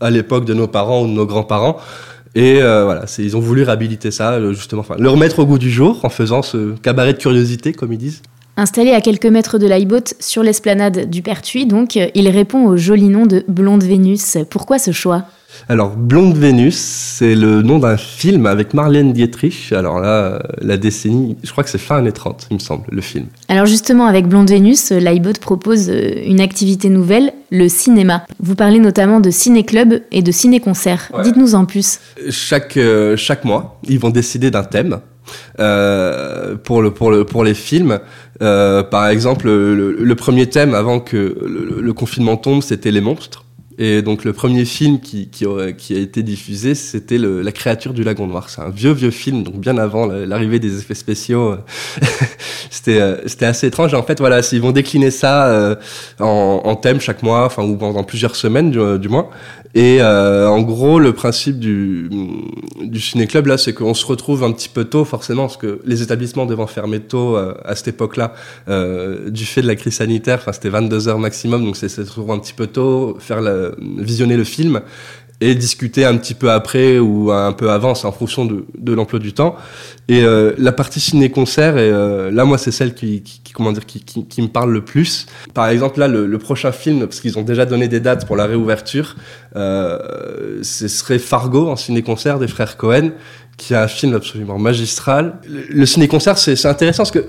à 0.00 0.10
l'époque 0.10 0.44
de 0.44 0.54
nos 0.54 0.68
parents 0.68 1.02
ou 1.02 1.08
de 1.08 1.12
nos 1.12 1.26
grands-parents. 1.26 1.78
Et 2.36 2.62
euh, 2.62 2.84
voilà, 2.84 3.06
ils 3.18 3.36
ont 3.36 3.40
voulu 3.40 3.64
réhabiliter 3.64 4.12
ça, 4.12 4.52
justement, 4.52 4.82
enfin, 4.82 4.94
le 5.00 5.08
remettre 5.08 5.40
au 5.40 5.46
goût 5.46 5.58
du 5.58 5.70
jour 5.70 5.98
en 6.04 6.10
faisant 6.10 6.42
ce 6.42 6.76
cabaret 6.76 7.14
de 7.14 7.18
curiosité, 7.18 7.72
comme 7.72 7.92
ils 7.92 7.98
disent. 7.98 8.22
Installé 8.58 8.92
à 8.92 9.02
quelques 9.02 9.26
mètres 9.26 9.58
de 9.58 9.66
l'iBoat 9.66 10.14
sur 10.18 10.42
l'esplanade 10.42 11.10
du 11.10 11.20
Pertuis, 11.20 11.66
donc, 11.66 11.96
il 11.96 12.28
répond 12.28 12.66
au 12.66 12.78
joli 12.78 13.08
nom 13.08 13.26
de 13.26 13.44
Blonde 13.48 13.84
Vénus. 13.84 14.38
Pourquoi 14.48 14.78
ce 14.78 14.92
choix? 14.92 15.24
Alors, 15.68 15.96
Blonde 15.96 16.36
Vénus, 16.36 16.76
c'est 16.76 17.34
le 17.34 17.62
nom 17.62 17.78
d'un 17.78 17.96
film 17.96 18.46
avec 18.46 18.72
Marlène 18.72 19.12
Dietrich. 19.12 19.72
Alors 19.72 20.00
là, 20.00 20.42
la 20.60 20.76
décennie, 20.76 21.36
je 21.42 21.50
crois 21.50 21.64
que 21.64 21.70
c'est 21.70 21.78
fin 21.78 21.96
années 21.96 22.12
30, 22.12 22.46
il 22.50 22.54
me 22.54 22.58
semble, 22.60 22.84
le 22.90 23.00
film. 23.02 23.26
Alors 23.48 23.66
justement, 23.66 24.06
avec 24.06 24.26
Blonde 24.26 24.48
Vénus, 24.48 24.90
l'iBoat 24.90 25.34
propose 25.40 25.90
euh, 25.90 26.12
une 26.24 26.40
activité 26.40 26.88
nouvelle, 26.88 27.32
le 27.50 27.68
cinéma. 27.68 28.26
Vous 28.40 28.54
parlez 28.54 28.78
notamment 28.78 29.20
de 29.20 29.30
ciné-club 29.30 30.02
et 30.12 30.22
de 30.22 30.32
ciné-concert. 30.32 31.10
Dites-nous 31.22 31.54
en 31.54 31.64
plus. 31.64 32.00
Chaque, 32.30 32.76
euh, 32.76 33.16
chaque 33.16 33.44
mois, 33.44 33.78
ils 33.88 33.98
vont 33.98 34.10
décider 34.10 34.50
d'un 34.50 34.64
thème. 34.64 35.00
Euh, 35.58 36.56
pour, 36.56 36.82
le, 36.82 36.90
pour, 36.90 37.10
le, 37.10 37.24
pour 37.24 37.44
les 37.44 37.54
films. 37.54 37.98
Euh, 38.42 38.82
par 38.82 39.08
exemple, 39.08 39.46
le, 39.48 40.14
premier 40.14 40.46
thème 40.46 40.74
avant 40.74 41.00
que 41.00 41.16
le, 41.16 41.92
confinement 41.92 42.36
tombe, 42.36 42.62
c'était 42.62 42.90
les 42.90 43.00
monstres. 43.00 43.45
Et 43.78 44.02
donc 44.02 44.24
le 44.24 44.32
premier 44.32 44.64
film 44.64 45.00
qui, 45.00 45.28
a 45.46 45.98
été 45.98 46.22
diffusé, 46.22 46.74
c'était 46.74 47.18
La 47.18 47.52
créature 47.52 47.92
du 47.92 48.04
lagon 48.04 48.26
noir. 48.26 48.48
C'est 48.48 48.60
un 48.60 48.70
vieux, 48.70 48.92
vieux 48.92 49.10
film, 49.10 49.42
donc 49.42 49.56
bien 49.56 49.76
avant 49.78 50.06
l'arrivée 50.06 50.58
des 50.58 50.78
effets 50.78 50.94
spéciaux. 50.94 51.56
c'était 52.70 53.16
c'était 53.26 53.46
assez 53.46 53.66
étrange. 53.66 53.92
Et 53.92 53.96
en 53.96 54.02
fait, 54.02 54.18
voilà, 54.18 54.40
ils 54.52 54.60
vont 54.60 54.72
décliner 54.72 55.10
ça 55.10 55.48
euh, 55.48 55.74
en, 56.20 56.76
thème 56.76 57.00
chaque 57.00 57.22
mois, 57.22 57.44
enfin, 57.44 57.64
ou 57.64 57.76
pendant 57.76 58.04
plusieurs 58.04 58.36
semaines 58.36 58.70
du, 58.70 59.08
moins. 59.08 59.28
Et 59.76 59.98
euh, 60.00 60.48
en 60.48 60.62
gros, 60.62 60.98
le 60.98 61.12
principe 61.12 61.58
du, 61.58 62.08
du 62.80 62.98
ciné-club, 62.98 63.46
là, 63.46 63.58
c'est 63.58 63.74
qu'on 63.74 63.92
se 63.92 64.06
retrouve 64.06 64.42
un 64.42 64.52
petit 64.52 64.70
peu 64.70 64.84
tôt, 64.84 65.04
forcément, 65.04 65.42
parce 65.42 65.58
que 65.58 65.80
les 65.84 66.00
établissements 66.00 66.46
devant 66.46 66.66
fermer 66.66 67.00
tôt 67.00 67.36
euh, 67.36 67.52
à 67.62 67.74
cette 67.74 67.88
époque-là, 67.88 68.32
euh, 68.70 69.28
du 69.28 69.44
fait 69.44 69.60
de 69.60 69.66
la 69.66 69.76
crise 69.76 69.96
sanitaire, 69.96 70.38
enfin, 70.40 70.52
c'était 70.52 70.70
22 70.70 71.08
heures 71.08 71.18
maximum, 71.18 71.62
donc 71.62 71.76
c'est 71.76 71.90
se 71.90 72.00
retrouver 72.00 72.32
un 72.32 72.38
petit 72.38 72.54
peu 72.54 72.66
tôt, 72.68 73.18
faire 73.20 73.42
la, 73.42 73.65
visionner 73.78 74.36
le 74.36 74.44
film 74.44 74.80
et 75.40 75.54
discuter 75.54 76.04
un 76.04 76.16
petit 76.16 76.34
peu 76.34 76.50
après 76.50 76.98
ou 76.98 77.30
un 77.30 77.52
peu 77.52 77.70
avant, 77.70 77.94
c'est 77.94 78.06
en 78.06 78.12
fonction 78.12 78.46
de, 78.46 78.64
de 78.78 78.92
l'emploi 78.94 79.18
du 79.18 79.34
temps. 79.34 79.56
Et 80.08 80.22
euh, 80.22 80.54
la 80.56 80.72
partie 80.72 80.98
ciné-concert, 80.98 81.74
euh, 81.76 82.30
là, 82.30 82.44
moi, 82.46 82.56
c'est 82.56 82.70
celle 82.70 82.94
qui, 82.94 83.22
comment 83.52 83.72
dire, 83.72 83.84
qui, 83.84 84.42
me 84.42 84.46
parle 84.48 84.72
le 84.72 84.82
plus. 84.82 85.26
Par 85.52 85.68
exemple, 85.68 86.00
là, 86.00 86.08
le, 86.08 86.38
prochain 86.38 86.72
film, 86.72 87.00
parce 87.00 87.20
qu'ils 87.20 87.38
ont 87.38 87.42
déjà 87.42 87.66
donné 87.66 87.86
des 87.86 88.00
dates 88.00 88.26
pour 88.26 88.36
la 88.36 88.46
réouverture, 88.46 89.16
euh, 89.56 90.60
ce 90.62 90.88
serait 90.88 91.18
Fargo 91.18 91.68
en 91.68 91.76
ciné-concert 91.76 92.38
des 92.38 92.48
frères 92.48 92.78
Cohen, 92.78 93.10
qui 93.58 93.74
a 93.74 93.82
un 93.82 93.88
film 93.88 94.14
absolument 94.14 94.58
magistral. 94.58 95.38
Le, 95.46 95.64
le 95.68 95.86
ciné-concert, 95.86 96.38
c'est 96.38 96.64
intéressant 96.66 97.02
parce 97.02 97.10
que 97.10 97.26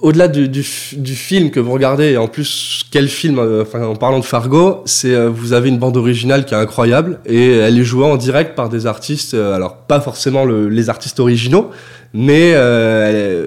au-delà 0.00 0.28
du, 0.28 0.62
film 0.62 1.50
que 1.50 1.58
vous 1.58 1.72
regardez, 1.72 2.12
et 2.12 2.16
en 2.16 2.28
plus, 2.28 2.84
quel 2.90 3.08
film, 3.08 3.38
euh, 3.38 3.62
enfin, 3.62 3.84
en 3.84 3.96
parlant 3.96 4.20
de 4.20 4.24
Fargo, 4.24 4.82
c'est 4.84 5.12
euh, 5.12 5.28
vous 5.28 5.52
avez 5.52 5.68
une 5.68 5.78
bande 5.78 5.96
originale 5.96 6.44
qui 6.44 6.54
est 6.54 6.56
incroyable 6.56 7.18
et 7.26 7.50
elle 7.50 7.78
est 7.78 7.84
jouée 7.84 8.04
en 8.04 8.16
direct 8.16 8.54
par 8.54 8.68
des 8.68 8.86
artistes, 8.86 9.34
euh, 9.34 9.54
alors 9.54 9.76
pas 9.76 10.00
forcément 10.00 10.44
le, 10.44 10.68
les 10.68 10.88
artistes 10.88 11.18
originaux, 11.18 11.70
mais 12.14 12.54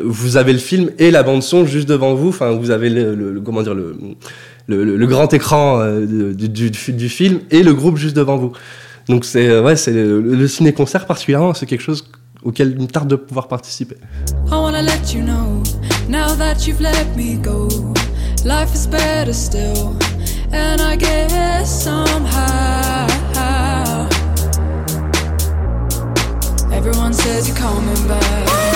vous 0.03 0.37
avez 0.37 0.53
le 0.53 0.59
film 0.59 0.91
et 0.99 1.09
la 1.09 1.23
bande 1.23 1.41
son 1.41 1.65
juste 1.65 1.89
devant 1.89 2.13
vous. 2.13 2.29
Enfin, 2.29 2.51
vous 2.51 2.69
avez 2.69 2.89
le, 2.89 3.41
comment 3.43 3.63
dire 3.63 3.73
le, 3.73 5.07
grand 5.07 5.33
écran 5.33 5.81
du, 5.97 7.09
film 7.09 7.39
et 7.49 7.63
le 7.63 7.73
groupe 7.73 7.97
juste 7.97 8.15
devant 8.15 8.37
vous. 8.37 8.51
Donc 9.09 9.25
c'est 9.25 9.59
ouais, 9.59 9.75
c'est 9.75 9.93
le, 9.93 10.47
ciné-concert 10.47 11.07
particulièrement, 11.07 11.55
c'est 11.55 11.65
quelque 11.65 11.81
chose 11.81 12.07
auquel 12.43 12.75
il 12.77 12.83
me 12.83 12.87
tarde 12.87 13.07
de 13.07 13.15
pouvoir 13.15 13.47
participer. 13.47 13.95
Now 16.11 16.35
that 16.35 16.67
you've 16.67 16.81
let 16.81 17.15
me 17.15 17.37
go, 17.37 17.67
life 18.43 18.75
is 18.75 18.85
better 18.85 19.31
still. 19.31 19.95
And 20.51 20.81
I 20.81 20.97
guess 20.97 21.83
somehow 21.85 23.07
everyone 26.73 27.13
says 27.13 27.47
you're 27.47 27.55
coming 27.55 28.07
back. 28.09 28.70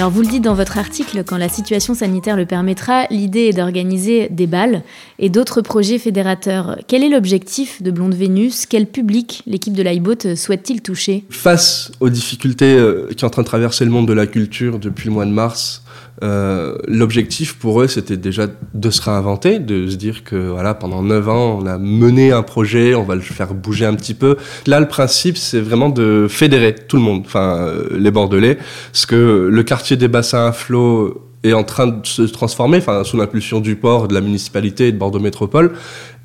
Alors 0.00 0.10
vous 0.10 0.22
le 0.22 0.28
dites 0.28 0.44
dans 0.44 0.54
votre 0.54 0.78
article, 0.78 1.24
quand 1.26 1.36
la 1.36 1.50
situation 1.50 1.92
sanitaire 1.92 2.34
le 2.34 2.46
permettra, 2.46 3.04
l'idée 3.10 3.48
est 3.48 3.52
d'organiser 3.52 4.30
des 4.30 4.46
balles 4.46 4.82
et 5.18 5.28
d'autres 5.28 5.60
projets 5.60 5.98
fédérateurs. 5.98 6.78
Quel 6.88 7.04
est 7.04 7.10
l'objectif 7.10 7.82
de 7.82 7.90
Blonde 7.90 8.14
Vénus? 8.14 8.64
Quel 8.64 8.86
public 8.86 9.42
l'équipe 9.46 9.74
de 9.74 9.82
l'iBoat 9.82 10.36
souhaite-t-il 10.36 10.80
toucher? 10.80 11.24
Face 11.28 11.92
aux 12.00 12.08
difficultés 12.08 12.78
euh, 12.78 13.08
qui 13.10 13.18
sont 13.18 13.26
en 13.26 13.28
train 13.28 13.42
de 13.42 13.46
traverser 13.46 13.84
le 13.84 13.90
monde 13.90 14.08
de 14.08 14.14
la 14.14 14.26
culture 14.26 14.78
depuis 14.78 15.08
le 15.08 15.12
mois 15.12 15.26
de 15.26 15.32
mars, 15.32 15.82
euh, 16.22 16.76
l'objectif 16.86 17.54
pour 17.54 17.80
eux, 17.80 17.86
c'était 17.86 18.16
déjà 18.18 18.46
de 18.74 18.90
se 18.90 19.00
réinventer, 19.00 19.58
de 19.58 19.88
se 19.88 19.96
dire 19.96 20.22
que 20.22 20.36
voilà, 20.36 20.74
pendant 20.74 21.02
9 21.02 21.28
ans, 21.28 21.58
on 21.62 21.66
a 21.66 21.78
mené 21.78 22.30
un 22.30 22.42
projet, 22.42 22.94
on 22.94 23.04
va 23.04 23.14
le 23.14 23.22
faire 23.22 23.54
bouger 23.54 23.86
un 23.86 23.94
petit 23.94 24.14
peu. 24.14 24.36
Là, 24.66 24.80
le 24.80 24.88
principe, 24.88 25.38
c'est 25.38 25.60
vraiment 25.60 25.88
de 25.88 26.26
fédérer 26.28 26.74
tout 26.74 26.96
le 26.96 27.02
monde, 27.02 27.22
enfin 27.24 27.56
euh, 27.56 27.88
les 27.98 28.10
Bordelais, 28.10 28.58
parce 28.92 29.06
que 29.06 29.48
le 29.50 29.62
quartier 29.62 29.96
des 29.96 30.08
bassins 30.08 30.46
à 30.46 30.52
flot 30.52 31.26
est 31.42 31.54
en 31.54 31.64
train 31.64 31.86
de 31.86 32.06
se 32.06 32.22
transformer, 32.22 32.76
enfin 32.78 33.02
sous 33.02 33.16
l'impulsion 33.16 33.60
du 33.60 33.76
port, 33.76 34.06
de 34.06 34.12
la 34.12 34.20
municipalité 34.20 34.88
et 34.88 34.92
de 34.92 34.98
Bordeaux 34.98 35.20
Métropole. 35.20 35.72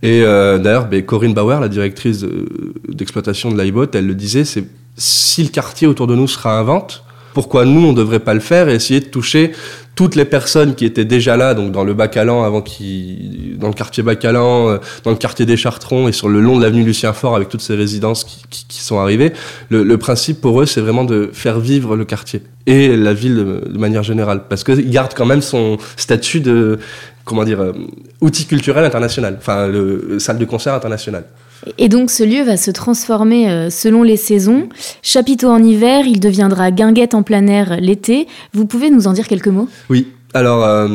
Et 0.04 0.24
euh, 0.24 0.58
d'ailleurs, 0.58 0.88
ben, 0.88 1.06
Corinne 1.06 1.34
Bauer, 1.34 1.62
la 1.62 1.70
directrice 1.70 2.26
d'exploitation 2.90 3.50
de 3.50 3.62
l'iBot, 3.62 3.86
elle 3.94 4.08
le 4.08 4.16
disait, 4.16 4.44
c'est 4.44 4.66
si 4.98 5.42
le 5.44 5.50
quartier 5.50 5.88
autour 5.88 6.08
de 6.08 6.16
nous 6.16 6.28
sera 6.28 6.62
en 6.62 6.66
vente, 6.66 7.05
pourquoi 7.36 7.66
nous 7.66 7.86
on 7.86 7.92
ne 7.92 7.98
devrait 7.98 8.22
pas 8.22 8.34
le 8.34 8.40
faire 8.40 8.70
et 8.70 8.76
essayer 8.76 9.02
de 9.02 9.06
toucher 9.06 9.52
toutes 9.94 10.16
les 10.16 10.26
personnes 10.26 10.74
qui 10.74 10.86
étaient 10.86 11.06
déjà 11.06 11.36
là, 11.36 11.54
donc 11.54 11.72
dans 11.74 11.84
le 11.84 11.94
Bacalan, 11.94 12.44
avant 12.44 12.62
dans 12.62 13.68
le 13.68 13.74
quartier 13.74 14.04
Bacalan, 14.04 14.70
euh, 14.70 14.78
dans 15.04 15.12
le 15.12 15.18
quartier 15.18 15.46
des 15.46 15.58
Chartrons 15.58 16.08
et 16.08 16.14
sur 16.14 16.30
le 16.30 16.40
long 16.40 16.58
de 16.58 16.64
l'avenue 16.64 16.84
Lucien 16.84 17.12
Fort 17.14 17.36
avec 17.36 17.50
toutes 17.50 17.62
ces 17.62 17.76
résidences 17.76 18.24
qui, 18.24 18.82
sont 18.82 19.00
arrivées. 19.00 19.34
Le, 19.70 19.98
principe 19.98 20.40
pour 20.40 20.62
eux, 20.62 20.66
c'est 20.66 20.82
vraiment 20.82 21.04
de 21.04 21.30
faire 21.34 21.60
vivre 21.60 21.96
le 21.96 22.06
quartier 22.06 22.42
et 22.68 22.96
la 22.96 23.14
ville 23.14 23.36
de, 23.36 23.78
manière 23.78 24.04
générale, 24.04 24.44
parce 24.50 24.64
qu'ils 24.64 24.90
gardent 24.90 25.14
quand 25.14 25.26
même 25.26 25.42
son 25.42 25.78
statut 25.98 26.40
de, 26.40 26.80
comment 27.26 27.44
dire, 27.44 27.60
euh, 27.60 27.74
outil 28.22 28.46
culturel 28.46 28.86
international, 28.86 29.36
enfin, 29.38 29.68
le, 29.68 30.20
salle 30.20 30.38
de 30.38 30.46
concert 30.46 30.74
international. 30.74 31.26
Et 31.78 31.90
donc 31.90 32.12
ce 32.12 32.24
lieu 32.24 32.44
va 32.44 32.58
se 32.58 32.72
transformer 32.72 33.50
euh, 33.50 33.70
selon 33.70 34.04
les 34.04 34.18
saisons. 34.18 34.70
Chapiteau 35.02 35.50
en 35.50 35.64
hiver, 35.64 36.06
il 36.08 36.20
deviendra 36.20 36.72
guinguette 36.72 37.14
en 37.14 37.24
plein 37.24 37.48
air 37.48 37.78
l'été. 37.80 38.28
Vous 38.54 38.66
pouvez 38.66 38.90
nous 38.90 39.08
en 39.08 39.14
dire 39.14 39.28
quelques 39.28 39.48
mots? 39.48 39.70
Oui, 39.90 40.08
alors, 40.36 40.66
euh, 40.66 40.90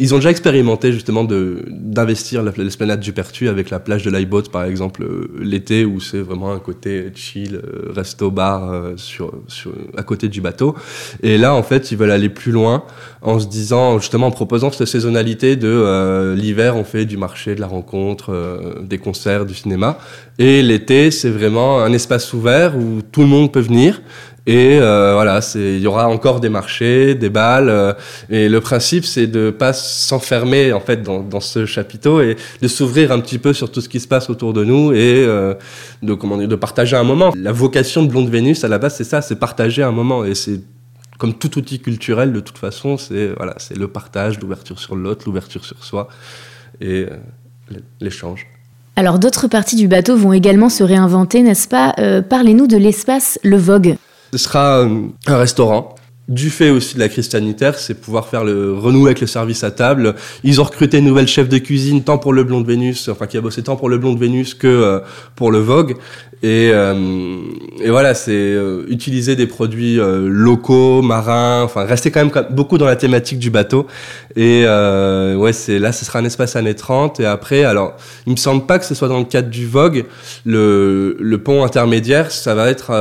ils 0.00 0.14
ont 0.14 0.16
déjà 0.16 0.32
expérimenté 0.32 0.92
justement 0.92 1.22
d'investir 1.22 2.42
l'esplanade 2.42 2.98
du 2.98 3.12
Pertu 3.12 3.48
avec 3.48 3.70
la 3.70 3.78
plage 3.78 4.02
de 4.02 4.10
l'Aibot, 4.10 4.42
par 4.50 4.64
exemple, 4.64 5.04
euh, 5.04 5.30
l'été, 5.40 5.84
où 5.84 6.00
c'est 6.00 6.18
vraiment 6.18 6.50
un 6.50 6.58
côté 6.58 7.12
chill, 7.14 7.54
euh, 7.54 7.92
resto-bar 7.94 8.68
euh, 8.68 8.94
sur, 8.96 9.32
sur, 9.46 9.70
à 9.96 10.02
côté 10.02 10.26
du 10.26 10.40
bateau. 10.40 10.74
Et 11.22 11.38
là, 11.38 11.54
en 11.54 11.62
fait, 11.62 11.92
ils 11.92 11.98
veulent 11.98 12.10
aller 12.10 12.30
plus 12.30 12.50
loin 12.50 12.82
en 13.22 13.38
se 13.38 13.46
disant, 13.46 14.00
justement, 14.00 14.26
en 14.26 14.32
proposant 14.32 14.72
cette 14.72 14.88
saisonnalité 14.88 15.54
de 15.54 16.34
l'hiver, 16.36 16.74
on 16.74 16.82
fait 16.82 17.04
du 17.04 17.16
marché, 17.16 17.54
de 17.54 17.60
la 17.60 17.68
rencontre, 17.68 18.34
des 18.82 18.98
concerts, 18.98 19.46
du 19.46 19.54
cinéma. 19.54 19.98
Et 20.40 20.62
l'été, 20.62 21.12
c'est 21.12 21.30
vraiment 21.30 21.80
un 21.80 21.92
espace 21.92 22.32
ouvert 22.32 22.76
où 22.76 23.02
tout 23.12 23.20
le 23.20 23.28
monde 23.28 23.52
peut 23.52 23.60
venir. 23.60 24.00
Et 24.46 24.78
euh, 24.80 25.12
voilà, 25.14 25.40
il 25.54 25.78
y 25.78 25.86
aura 25.86 26.08
encore 26.08 26.40
des 26.40 26.48
marchés, 26.48 27.14
des 27.14 27.28
balles. 27.28 27.68
Euh, 27.68 27.92
et 28.30 28.48
le 28.48 28.60
principe, 28.60 29.04
c'est 29.04 29.26
de 29.26 29.50
pas 29.50 29.72
s'enfermer 29.72 30.72
en 30.72 30.80
fait 30.80 31.02
dans, 31.02 31.40
ce 31.40 31.66
chapiteau 31.66 32.20
et 32.20 32.36
de 32.60 32.68
s'ouvrir 32.68 33.12
un 33.12 33.20
petit 33.20 33.38
peu 33.38 33.52
sur 33.52 33.70
tout 33.70 33.80
ce 33.80 33.88
qui 33.88 34.00
se 34.00 34.08
passe 34.08 34.30
autour 34.30 34.52
de 34.52 34.64
nous 34.64 34.92
et 34.92 35.24
euh, 35.26 35.54
de 36.02 36.54
partager 36.54 36.96
un 36.96 37.04
moment. 37.04 37.32
La 37.36 37.52
vocation 37.52 38.02
de 38.02 38.08
Blonde 38.08 38.30
Vénus 38.30 38.64
à 38.64 38.68
la 38.68 38.78
base, 38.78 38.96
c'est 38.96 39.04
ça, 39.04 39.22
c'est 39.22 39.36
partager 39.36 39.82
un 39.82 39.92
moment. 39.92 40.24
Et 40.24 40.34
c'est 40.34 40.60
comme 41.18 41.34
tout 41.34 41.58
outil 41.58 41.80
culturel, 41.80 42.32
de 42.32 42.40
toute 42.40 42.58
façon, 42.58 42.96
c'est 42.96 43.34
voilà, 43.36 43.54
c'est 43.58 43.76
le 43.76 43.88
partage, 43.88 44.40
l'ouverture 44.40 44.78
sur 44.78 44.96
l'autre, 44.96 45.24
l'ouverture 45.26 45.64
sur 45.64 45.84
soi 45.84 46.08
et 46.80 47.06
l'échange. 48.00 48.46
Alors 48.96 49.18
d'autres 49.18 49.48
parties 49.48 49.76
du 49.76 49.88
bateau 49.88 50.16
vont 50.16 50.32
également 50.32 50.68
se 50.68 50.82
réinventer, 50.82 51.42
n'est-ce 51.42 51.68
pas? 51.68 51.94
Euh, 51.98 52.20
Parlez-nous 52.20 52.66
de 52.66 52.76
l'espace 52.76 53.38
Le 53.42 53.56
Vogue. 53.56 53.96
Ce 54.32 54.38
sera 54.38 54.82
un 54.82 55.12
restaurant. 55.26 55.94
Du 56.30 56.48
fait 56.48 56.70
aussi 56.70 56.94
de 56.94 57.00
la 57.00 57.08
crise 57.08 57.28
sanitaire, 57.28 57.76
c'est 57.76 57.94
pouvoir 57.94 58.28
faire 58.28 58.44
le 58.44 58.72
renouer 58.72 59.06
avec 59.06 59.20
le 59.20 59.26
service 59.26 59.64
à 59.64 59.72
table. 59.72 60.14
Ils 60.44 60.60
ont 60.60 60.64
recruté 60.64 60.98
une 60.98 61.06
nouvelle 61.06 61.26
chef 61.26 61.48
de 61.48 61.58
cuisine, 61.58 62.04
tant 62.04 62.18
pour 62.18 62.32
le 62.32 62.44
Blond 62.44 62.60
de 62.60 62.68
Vénus, 62.68 63.08
enfin 63.08 63.26
qui 63.26 63.36
a 63.36 63.40
bossé 63.40 63.64
tant 63.64 63.74
pour 63.74 63.88
le 63.88 63.98
Blond 63.98 64.14
de 64.14 64.20
Vénus 64.20 64.54
que 64.54 64.68
euh, 64.68 65.00
pour 65.34 65.50
le 65.50 65.58
Vogue. 65.58 65.96
Et, 66.42 66.70
euh, 66.72 66.94
et 67.82 67.90
voilà, 67.90 68.14
c'est 68.14 68.30
euh, 68.30 68.86
utiliser 68.88 69.34
des 69.34 69.46
produits 69.46 69.98
euh, 69.98 70.26
locaux, 70.26 71.02
marins, 71.02 71.62
enfin 71.64 71.84
rester 71.84 72.10
quand 72.10 72.24
même 72.24 72.46
beaucoup 72.50 72.78
dans 72.78 72.86
la 72.86 72.96
thématique 72.96 73.40
du 73.40 73.50
bateau. 73.50 73.88
Et 74.36 74.62
euh, 74.64 75.34
ouais, 75.34 75.52
c'est 75.52 75.78
là, 75.80 75.90
ce 75.90 76.04
sera 76.04 76.20
un 76.20 76.24
espace 76.24 76.54
années 76.54 76.76
30. 76.76 77.18
Et 77.18 77.26
après, 77.26 77.64
alors, 77.64 77.96
il 78.26 78.30
me 78.32 78.36
semble 78.36 78.64
pas 78.66 78.78
que 78.78 78.86
ce 78.86 78.94
soit 78.94 79.08
dans 79.08 79.18
le 79.18 79.24
cadre 79.26 79.50
du 79.50 79.66
Vogue. 79.66 80.06
Le, 80.46 81.16
le 81.20 81.38
pont 81.42 81.62
intermédiaire, 81.64 82.30
ça 82.30 82.54
va 82.54 82.70
être 82.70 82.92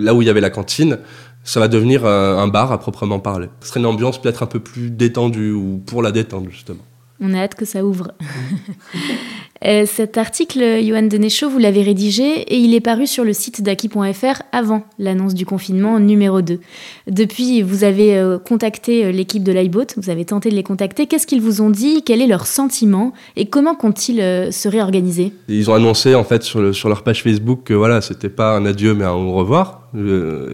là 0.00 0.14
où 0.14 0.22
il 0.22 0.26
y 0.26 0.30
avait 0.30 0.40
la 0.40 0.50
cantine 0.50 0.98
ça 1.44 1.60
va 1.60 1.68
devenir 1.68 2.04
un 2.04 2.48
bar 2.48 2.72
à 2.72 2.78
proprement 2.78 3.18
parler. 3.18 3.48
Ce 3.60 3.68
serait 3.68 3.80
une 3.80 3.86
ambiance 3.86 4.20
peut-être 4.20 4.42
un 4.42 4.46
peu 4.46 4.60
plus 4.60 4.90
détendue 4.90 5.52
ou 5.52 5.82
pour 5.84 6.02
la 6.02 6.12
détente 6.12 6.48
justement. 6.50 6.84
On 7.20 7.34
a 7.34 7.38
hâte 7.38 7.54
que 7.54 7.64
ça 7.64 7.84
ouvre. 7.84 8.12
Euh, 9.66 9.84
cet 9.86 10.16
article, 10.16 10.60
Johan 10.82 11.02
Denechaud, 11.02 11.50
vous 11.50 11.58
l'avez 11.58 11.82
rédigé 11.82 12.24
et 12.24 12.56
il 12.56 12.74
est 12.74 12.80
paru 12.80 13.06
sur 13.06 13.24
le 13.24 13.34
site 13.34 13.62
d'Aki.fr 13.62 14.42
avant 14.52 14.84
l'annonce 14.98 15.34
du 15.34 15.44
confinement 15.44 16.00
numéro 16.00 16.40
2. 16.40 16.60
Depuis, 17.08 17.60
vous 17.60 17.84
avez 17.84 18.16
euh, 18.16 18.38
contacté 18.38 19.04
euh, 19.04 19.12
l'équipe 19.12 19.42
de 19.42 19.52
l'iBoat, 19.52 19.86
vous 19.98 20.08
avez 20.08 20.24
tenté 20.24 20.48
de 20.48 20.54
les 20.54 20.62
contacter. 20.62 21.06
Qu'est-ce 21.06 21.26
qu'ils 21.26 21.42
vous 21.42 21.60
ont 21.60 21.68
dit? 21.68 22.02
Quel 22.04 22.22
est 22.22 22.26
leur 22.26 22.46
sentiment? 22.46 23.12
Et 23.36 23.46
comment 23.46 23.74
comptent-ils 23.74 24.50
se 24.50 24.68
réorganiser? 24.68 25.32
Ils 25.48 25.70
ont 25.70 25.74
annoncé 25.74 26.14
en 26.14 26.24
fait 26.24 26.42
sur, 26.42 26.60
le, 26.60 26.72
sur 26.72 26.88
leur 26.88 27.02
page 27.02 27.22
Facebook 27.22 27.64
que 27.64 27.74
voilà, 27.74 28.00
c'était 28.00 28.30
pas 28.30 28.56
un 28.56 28.64
adieu 28.64 28.94
mais 28.94 29.04
un 29.04 29.12
au 29.12 29.32
revoir. 29.32 29.76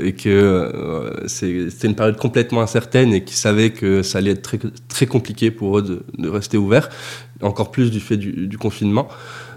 Et 0.02 0.14
que 0.14 1.12
c'était 1.26 1.88
une 1.88 1.94
période 1.94 2.16
complètement 2.16 2.62
incertaine 2.62 3.12
et 3.12 3.22
qu'ils 3.22 3.36
savaient 3.36 3.68
que 3.68 4.00
ça 4.00 4.16
allait 4.16 4.30
être 4.30 4.56
très, 4.88 5.04
compliqué 5.04 5.50
pour 5.50 5.78
eux 5.78 6.02
de 6.16 6.28
rester 6.28 6.56
ouverts, 6.56 6.88
encore 7.43 7.71
plus 7.71 7.90
du 7.90 8.00
fait 8.00 8.16
du, 8.16 8.59
confinement. 8.59 9.09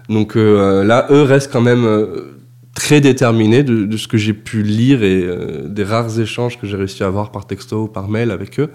Donc 0.09 0.35
euh, 0.35 0.83
là, 0.83 1.07
eux 1.11 1.21
restent 1.21 1.51
quand 1.51 1.61
même 1.61 1.85
euh, 1.85 2.35
très 2.73 3.01
déterminés 3.01 3.63
de, 3.63 3.97
ce 3.97 4.07
que 4.07 4.17
j'ai 4.17 4.33
pu 4.33 4.63
lire 4.63 5.03
et 5.03 5.23
euh, 5.23 5.67
des 5.67 5.83
rares 5.83 6.19
échanges 6.19 6.59
que 6.59 6.67
j'ai 6.67 6.77
réussi 6.77 7.03
à 7.03 7.07
avoir 7.07 7.31
par 7.31 7.45
texto 7.45 7.83
ou 7.83 7.87
par 7.87 8.07
mail 8.09 8.31
avec 8.31 8.59
eux. 8.59 8.69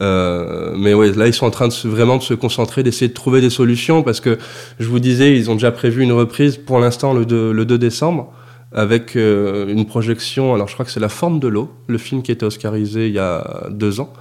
mais 0.00 0.94
ouais, 0.94 1.12
là, 1.12 1.26
ils 1.26 1.34
sont 1.34 1.46
en 1.46 1.50
train 1.50 1.68
de 1.68 1.88
vraiment 1.88 2.16
de 2.16 2.22
se 2.22 2.34
concentrer, 2.34 2.82
d'essayer 2.82 3.08
de 3.08 3.14
trouver 3.14 3.40
des 3.40 3.50
solutions 3.50 4.02
parce 4.02 4.20
que 4.20 4.38
je 4.78 4.88
vous 4.88 5.00
disais, 5.00 5.36
ils 5.36 5.50
ont 5.50 5.54
déjà 5.54 5.72
prévu 5.72 6.02
une 6.02 6.12
reprise 6.12 6.56
pour 6.56 6.78
l'instant 6.78 7.12
le 7.12 7.24
2, 7.26 7.52
le 7.52 7.64
2 7.64 7.78
décembre 7.78 8.32
avec 8.70 9.14
une 9.14 9.86
projection, 9.86 10.52
alors 10.52 10.68
je 10.68 10.74
crois 10.74 10.84
que 10.84 10.90
c'est 10.92 11.00
La 11.00 11.08
forme 11.08 11.40
de 11.40 11.48
l'eau, 11.48 11.70
le 11.86 11.96
film 11.96 12.20
qui 12.20 12.32
été 12.32 12.44
oscarisé 12.44 13.06
il 13.06 13.14
y 13.14 13.18
a 13.18 13.66
deux 13.70 13.98
ans. 13.98 14.12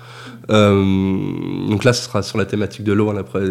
Euh, 0.50 1.68
donc 1.70 1.84
là, 1.84 1.94
ce 1.94 2.04
sera 2.04 2.22
sur 2.22 2.38
la 2.38 2.46
thématique 2.46 2.84
de 2.84 2.94
l'eau. 2.94 3.10
Hein, 3.10 3.18
après. 3.18 3.42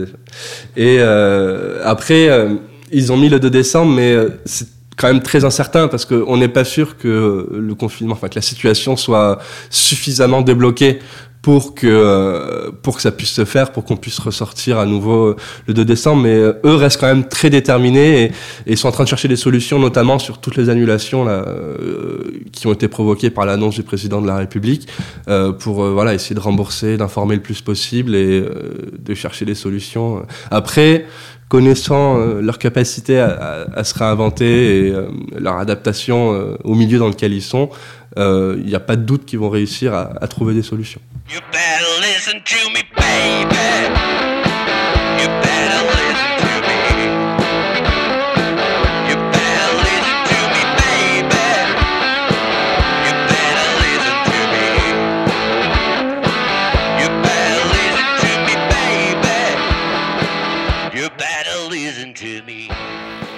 Et 0.76 0.98
euh, 1.00 1.80
après, 1.84 2.28
euh, 2.28 2.54
ils 2.92 3.12
ont 3.12 3.16
mis 3.16 3.28
le 3.28 3.40
2 3.40 3.50
décembre, 3.50 3.92
mais 3.92 4.16
c'est 4.44 4.68
quand 4.96 5.08
même 5.08 5.22
très 5.22 5.44
incertain 5.44 5.88
parce 5.88 6.04
qu'on 6.06 6.36
n'est 6.36 6.48
pas 6.48 6.64
sûr 6.64 6.96
que 6.96 7.48
le 7.52 7.74
confinement, 7.74 8.14
enfin 8.14 8.28
que 8.28 8.36
la 8.36 8.42
situation 8.42 8.96
soit 8.96 9.38
suffisamment 9.68 10.40
débloquée 10.40 11.00
pour 11.46 11.76
que 11.76 11.86
euh, 11.86 12.72
pour 12.82 12.96
que 12.96 13.02
ça 13.02 13.12
puisse 13.12 13.30
se 13.30 13.44
faire, 13.44 13.70
pour 13.70 13.84
qu'on 13.84 13.96
puisse 13.96 14.18
ressortir 14.18 14.80
à 14.80 14.84
nouveau 14.84 15.36
le 15.68 15.74
2 15.74 15.84
décembre. 15.84 16.22
Mais 16.22 16.34
euh, 16.34 16.54
eux 16.64 16.74
restent 16.74 16.98
quand 16.98 17.06
même 17.06 17.28
très 17.28 17.50
déterminés 17.50 18.24
et, 18.24 18.32
et, 18.72 18.74
sont 18.74 18.88
en 18.88 18.90
train 18.90 19.04
de 19.04 19.08
chercher 19.08 19.28
des 19.28 19.36
solutions, 19.36 19.78
notamment 19.78 20.18
sur 20.18 20.38
toutes 20.38 20.56
les 20.56 20.70
annulations 20.70 21.24
là, 21.24 21.44
euh, 21.46 22.18
qui 22.50 22.66
ont 22.66 22.72
été 22.72 22.88
provoquées 22.88 23.30
par 23.30 23.46
l'annonce 23.46 23.76
du 23.76 23.84
président 23.84 24.20
de 24.20 24.26
la 24.26 24.38
République, 24.38 24.88
euh, 25.28 25.52
pour 25.52 25.84
euh, 25.84 25.92
voilà 25.92 26.14
essayer 26.14 26.34
de 26.34 26.40
rembourser, 26.40 26.96
d'informer 26.96 27.36
le 27.36 27.42
plus 27.42 27.60
possible 27.60 28.16
et 28.16 28.44
de 28.98 29.14
chercher 29.14 29.44
des 29.44 29.54
solutions. 29.54 30.26
Après 30.50 31.06
connaissant 31.48 32.18
euh, 32.18 32.40
leur 32.40 32.58
capacité 32.58 33.18
à, 33.18 33.28
à, 33.28 33.78
à, 33.78 33.84
se 33.84 33.96
réinventer 33.96 34.88
et 34.88 34.92
euh, 34.92 35.08
leur 35.38 35.58
adaptation 35.58 36.32
euh, 36.32 36.56
au 36.64 36.74
milieu 36.74 36.98
dans 36.98 37.08
lequel 37.08 37.32
ils 37.32 37.42
sont, 37.42 37.70
il 38.16 38.64
n'y 38.64 38.74
a 38.74 38.80
pas 38.80 38.96
de 38.96 39.02
doute 39.02 39.24
qu'ils 39.24 39.38
vont 39.38 39.50
réussir 39.50 39.94
à, 39.94 40.26
trouver 40.28 40.54
des 40.54 40.62
solutions. 40.62 41.00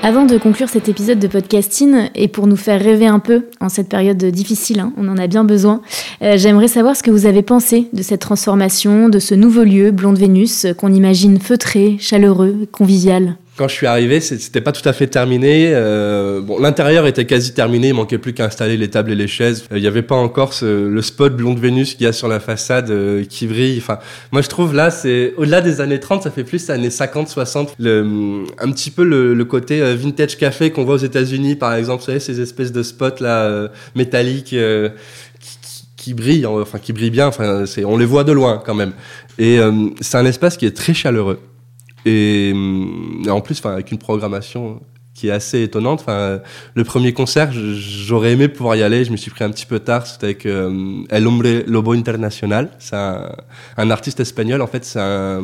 Avant 0.09 0.25
de 0.25 0.39
conclure 0.39 0.71
cet 0.71 0.89
épisode 0.89 1.19
de 1.19 1.27
podcasting, 1.27 2.09
et 2.15 2.29
pour 2.29 2.47
nous 2.47 2.57
faire 2.57 2.81
rêver 2.81 3.07
un 3.07 3.19
peu 3.19 3.45
en 3.61 3.69
cette 3.69 3.91
période 3.91 4.25
difficile, 4.25 4.81
hein, 4.81 4.91
on 4.97 5.07
en 5.07 5.19
a 5.19 5.27
bien 5.27 5.45
besoin, 5.45 5.83
euh, 6.23 6.39
j'aimerais 6.39 6.67
savoir 6.67 6.97
ce 6.97 7.03
que 7.03 7.11
vous 7.11 7.27
avez 7.27 7.43
pensé 7.43 7.89
de 7.93 8.01
cette 8.01 8.23
transformation, 8.23 9.11
de 9.11 9.19
ce 9.19 9.35
nouveau 9.35 9.65
lieu, 9.65 9.91
Blonde 9.91 10.17
Vénus, 10.17 10.67
qu'on 10.79 10.95
imagine 10.95 11.39
feutré, 11.39 11.99
chaleureux, 12.01 12.67
convivial 12.73 13.37
quand 13.59 13.67
je 13.67 13.75
suis 13.75 13.87
arrivé, 13.87 14.21
c'était 14.21 14.61
pas 14.61 14.71
tout 14.71 14.89
à 14.89 14.93
fait 14.93 15.09
terminé. 15.09 15.73
Euh, 15.75 16.41
bon, 16.41 16.61
l'intérieur 16.61 17.07
était 17.07 17.27
quasi 17.27 17.53
terminé, 17.53 17.89
il 17.89 17.95
manquait 17.95 18.17
plus 18.17 18.33
qu'à 18.33 18.45
installer 18.45 18.77
les 18.77 18.89
tables 18.89 19.11
et 19.11 19.17
les 19.17 19.27
chaises. 19.27 19.65
Il 19.75 19.81
n'y 19.81 19.89
avait 19.89 20.03
pas 20.03 20.15
encore 20.15 20.55
ce, 20.55 20.87
le 20.87 21.03
spot 21.03 21.37
blonde 21.37 21.59
Vénus 21.59 21.95
qu'il 21.95 22.05
y 22.05 22.07
a 22.07 22.13
sur 22.13 22.29
la 22.29 22.39
façade 22.39 22.91
euh, 22.91 23.25
qui 23.25 23.49
brille. 23.49 23.79
Enfin, 23.79 23.99
moi 24.31 24.43
je 24.43 24.49
trouve 24.49 24.75
là, 24.75 24.91
c'est 24.93 25.35
au-delà 25.37 25.61
des 25.61 25.81
années 25.81 25.99
30, 25.99 26.23
ça 26.23 26.31
fait 26.31 26.45
plus 26.45 26.71
années 26.71 26.89
50, 26.89 27.29
60. 27.29 27.75
Le, 27.81 28.45
un 28.59 28.71
petit 28.71 28.93
peu 28.93 29.03
le, 29.03 29.35
le 29.35 29.45
côté 29.45 29.83
euh, 29.83 29.97
vintage 29.97 30.39
café 30.39 30.71
qu'on 30.71 30.85
voit 30.85 30.95
aux 30.95 30.99
États-Unis, 30.99 31.57
par 31.57 31.75
exemple, 31.75 32.01
vous 32.03 32.07
savez, 32.07 32.21
ces 32.21 32.41
espèces 32.41 32.71
de 32.71 32.85
spots 32.85 33.21
là 33.21 33.43
euh, 33.43 33.69
métalliques 33.97 34.55
qui 35.97 36.15
brillent, 36.15 36.47
enfin 36.47 36.79
qui 36.79 36.93
brillent 36.93 37.11
bien. 37.11 37.27
Enfin, 37.27 37.65
on 37.85 37.97
les 37.97 38.07
voit 38.07 38.23
de 38.23 38.33
loin 38.33 38.63
quand 38.65 38.75
même. 38.75 38.93
Et 39.37 39.59
c'est 40.01 40.17
un 40.17 40.27
espace 40.27 40.57
qui 40.57 40.65
est 40.65 40.77
très 40.77 40.95
chaleureux. 40.95 41.41
Et, 42.05 42.51
et 42.51 43.31
en 43.31 43.41
plus, 43.41 43.65
avec 43.65 43.93
une 43.93 43.99
programmation 43.99 44.81
qui 45.19 45.29
est 45.29 45.33
assez 45.33 45.63
étonnante. 45.63 46.01
Enfin, 46.03 46.41
le 46.75 46.85
premier 46.85 47.13
concert, 47.13 47.51
j'aurais 47.53 48.33
aimé 48.33 48.47
pouvoir 48.47 48.77
y 48.77 48.85
aller. 48.85 49.05
Je 49.05 49.11
me 49.11 49.17
suis 49.17 49.33
pris 49.33 49.43
un 49.43 49.51
petit 49.51 49.67
peu 49.67 49.81
tard. 49.81 50.07
C'était 50.07 50.27
avec 50.27 50.47
euh, 50.47 51.03
El 51.11 51.27
Hombre 51.27 51.65
Lobo 51.67 51.93
Internacional. 51.93 52.71
C'est 52.79 52.95
un, 52.95 53.91
artiste 53.91 54.21
espagnol. 54.21 54.63
En 54.63 54.69
fait, 54.69 54.85
c'est 54.85 55.01
un, 55.01 55.43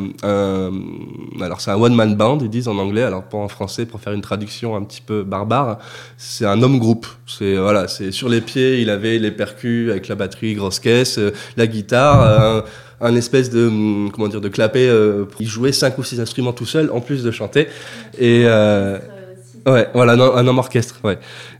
alors 1.41 1.59
c'est 1.59 1.71
un 1.71 1.75
one 1.75 1.93
man 1.93 2.15
band. 2.15 2.39
Ils 2.39 2.49
disent 2.49 2.69
en 2.69 2.77
anglais. 2.77 3.03
Alors 3.03 3.23
pas 3.23 3.37
en 3.37 3.49
français 3.49 3.85
pour 3.85 3.99
faire 3.99 4.13
une 4.13 4.21
traduction 4.21 4.77
un 4.77 4.83
petit 4.83 5.01
peu 5.01 5.23
barbare. 5.23 5.79
C'est 6.17 6.45
un 6.45 6.61
homme 6.61 6.79
groupe. 6.79 7.05
C'est 7.27 7.57
voilà, 7.57 7.89
c'est 7.89 8.11
sur 8.11 8.29
les 8.29 8.39
pieds. 8.39 8.79
Il 8.79 8.89
avait 8.89 9.19
les 9.19 9.31
percus 9.31 9.91
avec 9.91 10.07
la 10.07 10.15
batterie, 10.15 10.53
grosse 10.53 10.79
caisse, 10.79 11.17
euh, 11.17 11.33
la 11.57 11.67
guitare. 11.67 12.21
Euh, 12.21 12.61
un 13.01 13.13
espèce 13.17 13.49
de 13.49 14.09
comment 14.11 14.29
dire 14.29 14.39
de 14.39 14.47
clapet 14.47 14.89
il 15.41 15.47
jouait 15.47 15.73
cinq 15.73 15.97
ou 15.97 16.03
six 16.03 16.21
instruments 16.21 16.53
tout 16.53 16.65
seul 16.65 16.89
en 16.91 17.01
plus 17.01 17.23
de 17.23 17.29
chanter 17.29 17.67
et 18.17 18.45
Ouais, 19.65 19.87
voilà, 19.93 20.13
un 20.13 20.47
homme 20.47 20.59
orchestre, 20.59 20.99
ouais. 21.03 21.17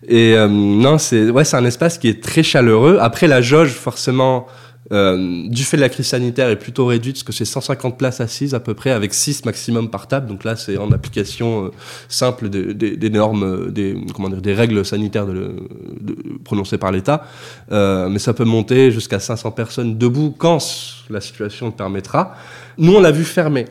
Et 0.08 0.36
euh, 0.36 0.48
non, 0.48 1.00
c'est 1.00 1.30
ouais, 1.32 1.44
c'est 1.44 1.58
un 1.58 1.66
espace 1.66 1.98
qui 1.98 2.08
est 2.08 2.22
très 2.22 2.44
chaleureux. 2.44 3.00
Après, 3.02 3.28
la 3.28 3.42
jauge, 3.42 3.72
forcément, 3.72 4.46
euh, 4.92 5.48
du 5.48 5.64
fait 5.64 5.78
de 5.78 5.82
la 5.82 5.90
crise 5.90 6.06
sanitaire, 6.06 6.50
est 6.50 6.56
plutôt 6.58 6.86
réduite, 6.86 7.16
parce 7.16 7.24
que 7.24 7.34
c'est 7.34 7.46
150 7.46 7.98
places 7.98 8.22
assises 8.22 8.54
à 8.54 8.60
peu 8.60 8.76
près, 8.76 8.92
avec 8.92 9.16
6 9.16 9.46
maximum 9.46 9.90
par 9.90 10.08
table. 10.08 10.28
Donc 10.28 10.44
là, 10.44 10.56
c'est 10.56 10.78
en 10.78 10.92
application 10.92 11.66
euh, 11.66 11.72
simple 12.08 12.50
des, 12.50 12.76
des, 12.76 12.96
des, 12.96 13.10
normes, 13.10 13.72
des, 13.72 13.98
comment 14.14 14.30
dire, 14.30 14.42
des 14.42 14.54
règles 14.54 14.86
sanitaires 14.86 15.26
de, 15.26 15.56
de, 16.00 16.16
prononcées 16.44 16.78
par 16.78 16.92
l'État. 16.92 17.26
Euh, 17.72 18.08
mais 18.10 18.20
ça 18.20 18.36
peut 18.36 18.44
monter 18.46 18.92
jusqu'à 18.92 19.20
500 19.20 19.52
personnes 19.52 19.98
debout 19.98 20.36
quand 20.38 20.60
la 21.10 21.22
situation 21.22 21.66
le 21.68 21.72
permettra. 21.72 22.36
Nous, 22.78 22.94
on 22.94 23.02
l'a 23.02 23.12
vu 23.12 23.24
fermé. 23.24 23.66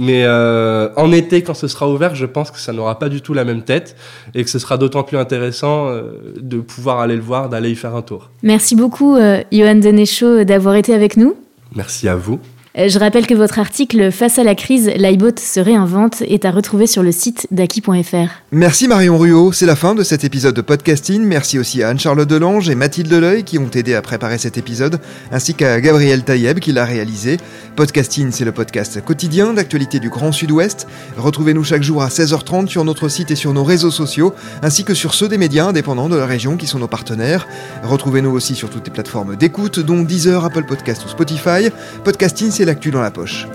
Mais 0.00 0.22
euh, 0.24 0.88
en 0.96 1.12
été, 1.12 1.42
quand 1.42 1.52
ce 1.52 1.68
sera 1.68 1.86
ouvert, 1.86 2.14
je 2.14 2.24
pense 2.24 2.50
que 2.50 2.58
ça 2.58 2.72
n'aura 2.72 2.98
pas 2.98 3.10
du 3.10 3.20
tout 3.20 3.34
la 3.34 3.44
même 3.44 3.60
tête 3.60 3.96
et 4.34 4.42
que 4.42 4.48
ce 4.48 4.58
sera 4.58 4.78
d'autant 4.78 5.02
plus 5.02 5.18
intéressant 5.18 5.88
euh, 5.88 6.12
de 6.40 6.58
pouvoir 6.60 7.00
aller 7.00 7.16
le 7.16 7.20
voir, 7.20 7.50
d'aller 7.50 7.70
y 7.70 7.74
faire 7.74 7.94
un 7.94 8.00
tour. 8.00 8.30
Merci 8.42 8.76
beaucoup, 8.76 9.16
euh, 9.16 9.42
Johan 9.52 9.74
Denechaud, 9.74 10.44
d'avoir 10.44 10.76
été 10.76 10.94
avec 10.94 11.18
nous. 11.18 11.36
Merci 11.76 12.08
à 12.08 12.16
vous. 12.16 12.40
Euh, 12.78 12.88
je 12.88 13.00
rappelle 13.00 13.26
que 13.26 13.34
votre 13.34 13.58
article 13.58 14.12
Face 14.12 14.38
à 14.38 14.44
la 14.44 14.54
crise, 14.54 14.92
l'iBot 14.94 15.36
se 15.40 15.58
réinvente 15.58 16.22
est 16.22 16.44
à 16.44 16.52
retrouver 16.52 16.86
sur 16.86 17.02
le 17.02 17.10
site 17.10 17.48
d'Aki.fr. 17.50 18.30
Merci 18.52 18.86
Marion 18.86 19.18
Ruot, 19.18 19.50
c'est 19.50 19.66
la 19.66 19.74
fin 19.74 19.96
de 19.96 20.04
cet 20.04 20.22
épisode 20.22 20.54
de 20.54 20.60
podcasting. 20.60 21.20
Merci 21.22 21.58
aussi 21.58 21.82
à 21.82 21.88
Anne-Charlotte 21.88 22.28
Delange 22.28 22.70
et 22.70 22.76
Mathilde 22.76 23.08
Deleuil 23.08 23.42
qui 23.42 23.58
ont 23.58 23.70
aidé 23.74 23.96
à 23.96 24.02
préparer 24.02 24.38
cet 24.38 24.56
épisode, 24.56 25.00
ainsi 25.32 25.54
qu'à 25.54 25.80
Gabriel 25.80 26.22
Taïeb 26.22 26.60
qui 26.60 26.70
l'a 26.70 26.84
réalisé. 26.84 27.38
Podcasting, 27.74 28.30
c'est 28.30 28.44
le 28.44 28.52
podcast 28.52 29.04
quotidien 29.04 29.52
d'actualité 29.52 29.98
du 29.98 30.08
Grand 30.08 30.30
Sud-Ouest. 30.30 30.86
Retrouvez-nous 31.16 31.64
chaque 31.64 31.82
jour 31.82 32.04
à 32.04 32.08
16h30 32.08 32.68
sur 32.68 32.84
notre 32.84 33.08
site 33.08 33.32
et 33.32 33.36
sur 33.36 33.52
nos 33.52 33.64
réseaux 33.64 33.90
sociaux, 33.90 34.32
ainsi 34.62 34.84
que 34.84 34.94
sur 34.94 35.14
ceux 35.14 35.26
des 35.26 35.38
médias 35.38 35.66
indépendants 35.66 36.08
de 36.08 36.16
la 36.16 36.26
région 36.26 36.56
qui 36.56 36.68
sont 36.68 36.78
nos 36.78 36.88
partenaires. 36.88 37.48
Retrouvez-nous 37.82 38.30
aussi 38.30 38.54
sur 38.54 38.70
toutes 38.70 38.86
les 38.86 38.92
plateformes 38.92 39.34
d'écoute, 39.34 39.80
dont 39.80 40.02
Deezer, 40.02 40.44
Apple 40.44 40.64
Podcast 40.64 41.04
ou 41.04 41.08
Spotify. 41.08 41.70
Podcasting, 42.04 42.50
c'est 42.50 42.66
l'actu 42.70 42.92
dans 42.92 43.02
la 43.02 43.10
poche. 43.10 43.46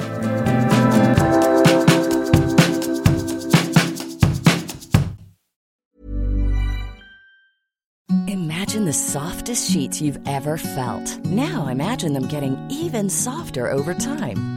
Imagine 8.27 8.85
the 8.85 8.91
softest 8.91 9.71
sheets 9.71 10.01
you've 10.01 10.19
ever 10.27 10.57
felt. 10.57 11.07
Now 11.25 11.67
imagine 11.67 12.11
them 12.13 12.27
getting 12.27 12.57
even 12.69 13.09
softer 13.09 13.71
over 13.71 13.93
time. 13.93 14.54